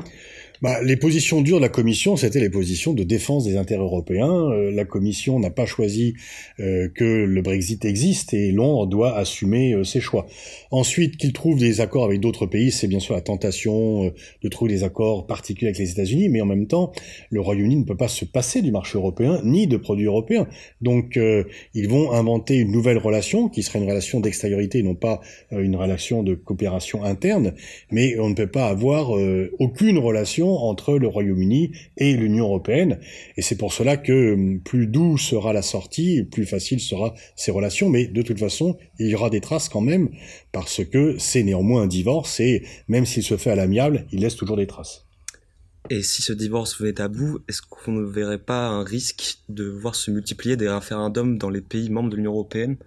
bah, 0.61 0.81
les 0.81 0.95
positions 0.95 1.41
dures 1.41 1.57
de 1.57 1.61
la 1.61 1.69
Commission, 1.69 2.15
c'était 2.15 2.39
les 2.39 2.49
positions 2.49 2.93
de 2.93 3.03
défense 3.03 3.45
des 3.45 3.57
intérêts 3.57 3.83
européens. 3.83 4.51
Euh, 4.51 4.71
la 4.71 4.85
Commission 4.85 5.39
n'a 5.39 5.49
pas 5.49 5.65
choisi 5.65 6.15
euh, 6.59 6.87
que 6.93 7.03
le 7.03 7.41
Brexit 7.41 7.83
existe 7.85 8.33
et 8.33 8.51
Londres 8.51 8.87
doit 8.87 9.17
assumer 9.17 9.73
euh, 9.73 9.83
ses 9.83 9.99
choix. 9.99 10.27
Ensuite, 10.71 11.17
qu'il 11.17 11.33
trouve 11.33 11.59
des 11.59 11.81
accords 11.81 12.05
avec 12.05 12.19
d'autres 12.19 12.45
pays, 12.45 12.71
c'est 12.71 12.87
bien 12.87 12.99
sûr 12.99 13.15
la 13.15 13.21
tentation 13.21 14.11
de 14.41 14.49
trouver 14.49 14.71
des 14.71 14.83
accords 14.83 15.27
particuliers 15.27 15.67
avec 15.67 15.79
les 15.79 15.91
États-Unis, 15.91 16.29
mais 16.29 16.41
en 16.41 16.45
même 16.45 16.67
temps, 16.67 16.91
le 17.29 17.41
Royaume-Uni 17.41 17.77
ne 17.77 17.83
peut 17.83 17.97
pas 17.97 18.07
se 18.07 18.25
passer 18.25 18.61
du 18.61 18.71
marché 18.71 18.97
européen 18.97 19.41
ni 19.43 19.67
de 19.67 19.77
produits 19.77 20.05
européens. 20.05 20.47
Donc, 20.81 21.19
ils 21.73 21.89
vont 21.89 22.11
inventer 22.11 22.57
une 22.57 22.71
nouvelle 22.71 22.97
relation 22.97 23.49
qui 23.49 23.63
serait 23.63 23.79
une 23.79 23.87
relation 23.87 24.19
d'extériorité, 24.19 24.83
non 24.83 24.95
pas 24.95 25.21
une 25.51 25.75
relation 25.75 26.23
de 26.23 26.35
coopération 26.35 27.03
interne, 27.03 27.53
mais 27.91 28.17
on 28.19 28.29
ne 28.29 28.35
peut 28.35 28.47
pas 28.47 28.74
avoir 28.75 29.11
aucune 29.59 29.97
relation 29.97 30.49
entre 30.49 30.97
le 30.97 31.07
Royaume-Uni 31.07 31.71
et 31.95 32.13
l'Union 32.13 32.45
européenne. 32.45 32.99
Et 33.37 33.41
c'est 33.41 33.57
pour 33.57 33.71
cela 33.71 33.95
que 33.95 34.33
hum, 34.33 34.59
plus 34.59 34.87
doux 34.87 35.17
sera 35.17 35.53
la 35.53 35.61
sortie, 35.61 36.23
plus 36.23 36.45
facile 36.45 36.79
sera 36.79 37.13
ces 37.35 37.51
relations. 37.51 37.89
Mais 37.89 38.07
de 38.07 38.21
toute 38.21 38.39
façon, 38.39 38.77
il 38.99 39.07
y 39.07 39.15
aura 39.15 39.29
des 39.29 39.41
traces 39.41 39.69
quand 39.69 39.81
même, 39.81 40.09
parce 40.51 40.83
que 40.83 41.15
c'est 41.17 41.43
néanmoins 41.43 41.83
un 41.83 41.87
divorce, 41.87 42.39
et 42.39 42.63
même 42.87 43.05
s'il 43.05 43.23
se 43.23 43.37
fait 43.37 43.51
à 43.51 43.55
l'amiable, 43.55 44.05
il 44.11 44.19
laisse 44.21 44.35
toujours 44.35 44.57
des 44.57 44.67
traces. 44.67 45.05
Et 45.89 46.01
si 46.01 46.21
ce 46.21 46.33
divorce 46.33 46.79
venait 46.79 46.99
à 46.99 47.07
bout, 47.07 47.39
est-ce 47.47 47.61
qu'on 47.61 47.91
ne 47.91 48.05
verrait 48.05 48.39
pas 48.39 48.67
un 48.67 48.83
risque 48.83 49.37
de 49.49 49.65
voir 49.65 49.93
se 49.93 50.09
multiplier 50.09 50.57
des 50.57 50.67
référendums 50.67 51.37
dans 51.37 51.49
les 51.49 51.61
pays 51.61 51.89
membres 51.89 52.09
de 52.09 52.15
l'Union 52.15 52.31
européenne? 52.31 52.77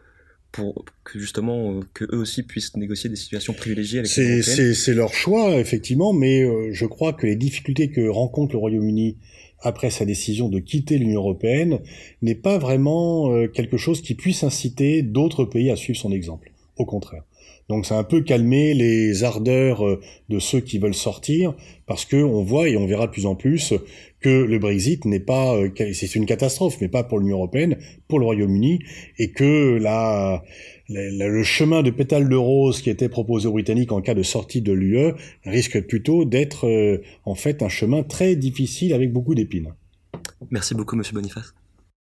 Pour 0.52 0.84
que 1.04 1.18
justement 1.18 1.72
euh, 1.72 1.80
que 1.94 2.04
eux 2.04 2.18
aussi 2.18 2.42
puissent 2.42 2.76
négocier 2.76 3.10
des 3.10 3.16
situations 3.16 3.52
privilégiées 3.52 4.00
avec 4.00 4.10
c'est, 4.10 4.42
c'est, 4.42 4.74
c'est 4.74 4.94
leur 4.94 5.12
choix 5.12 5.56
effectivement, 5.56 6.12
mais 6.12 6.42
euh, 6.42 6.70
je 6.72 6.86
crois 6.86 7.12
que 7.12 7.26
les 7.26 7.36
difficultés 7.36 7.90
que 7.90 8.08
rencontre 8.08 8.54
le 8.54 8.58
Royaume-Uni 8.58 9.16
après 9.60 9.90
sa 9.90 10.04
décision 10.04 10.48
de 10.48 10.60
quitter 10.60 10.98
l'Union 10.98 11.20
européenne 11.20 11.80
n'est 12.22 12.34
pas 12.34 12.58
vraiment 12.58 13.32
euh, 13.32 13.48
quelque 13.48 13.76
chose 13.76 14.00
qui 14.02 14.14
puisse 14.14 14.44
inciter 14.44 15.02
d'autres 15.02 15.44
pays 15.44 15.70
à 15.70 15.76
suivre 15.76 15.98
son 15.98 16.12
exemple. 16.12 16.52
Au 16.76 16.84
contraire. 16.84 17.24
Donc 17.68 17.84
c'est 17.84 17.94
un 17.94 18.04
peu 18.04 18.22
calmer 18.22 18.72
les 18.72 19.24
ardeurs 19.24 19.84
de 20.28 20.38
ceux 20.38 20.60
qui 20.60 20.78
veulent 20.78 20.94
sortir, 20.94 21.54
parce 21.86 22.04
que 22.04 22.16
on 22.16 22.42
voit 22.42 22.68
et 22.68 22.76
on 22.76 22.86
verra 22.86 23.06
de 23.06 23.12
plus 23.12 23.26
en 23.26 23.34
plus 23.34 23.74
que 24.20 24.28
le 24.28 24.58
Brexit 24.58 25.04
n'est 25.04 25.20
pas, 25.20 25.56
euh, 25.56 25.70
c'est 25.92 26.14
une 26.14 26.26
catastrophe, 26.26 26.78
mais 26.80 26.88
pas 26.88 27.04
pour 27.04 27.20
l'Union 27.20 27.36
européenne, 27.36 27.76
pour 28.08 28.18
le 28.18 28.24
Royaume-Uni, 28.24 28.80
et 29.18 29.30
que 29.30 29.78
la, 29.80 30.42
le 30.88 31.42
chemin 31.42 31.82
de 31.82 31.90
pétale 31.90 32.28
de 32.28 32.36
rose 32.36 32.80
qui 32.80 32.90
était 32.90 33.08
proposé 33.08 33.46
aux 33.46 33.52
Britanniques 33.52 33.92
en 33.92 34.00
cas 34.00 34.14
de 34.14 34.22
sortie 34.22 34.62
de 34.62 34.72
l'UE 34.72 35.12
risque 35.44 35.80
plutôt 35.82 36.24
d'être 36.24 36.66
euh, 36.66 37.02
en 37.24 37.34
fait 37.34 37.62
un 37.62 37.68
chemin 37.68 38.02
très 38.02 38.36
difficile 38.36 38.92
avec 38.92 39.12
beaucoup 39.12 39.34
d'épines. 39.34 39.74
Merci 40.50 40.74
beaucoup, 40.74 40.96
Monsieur 40.96 41.14
Boniface. 41.14 41.54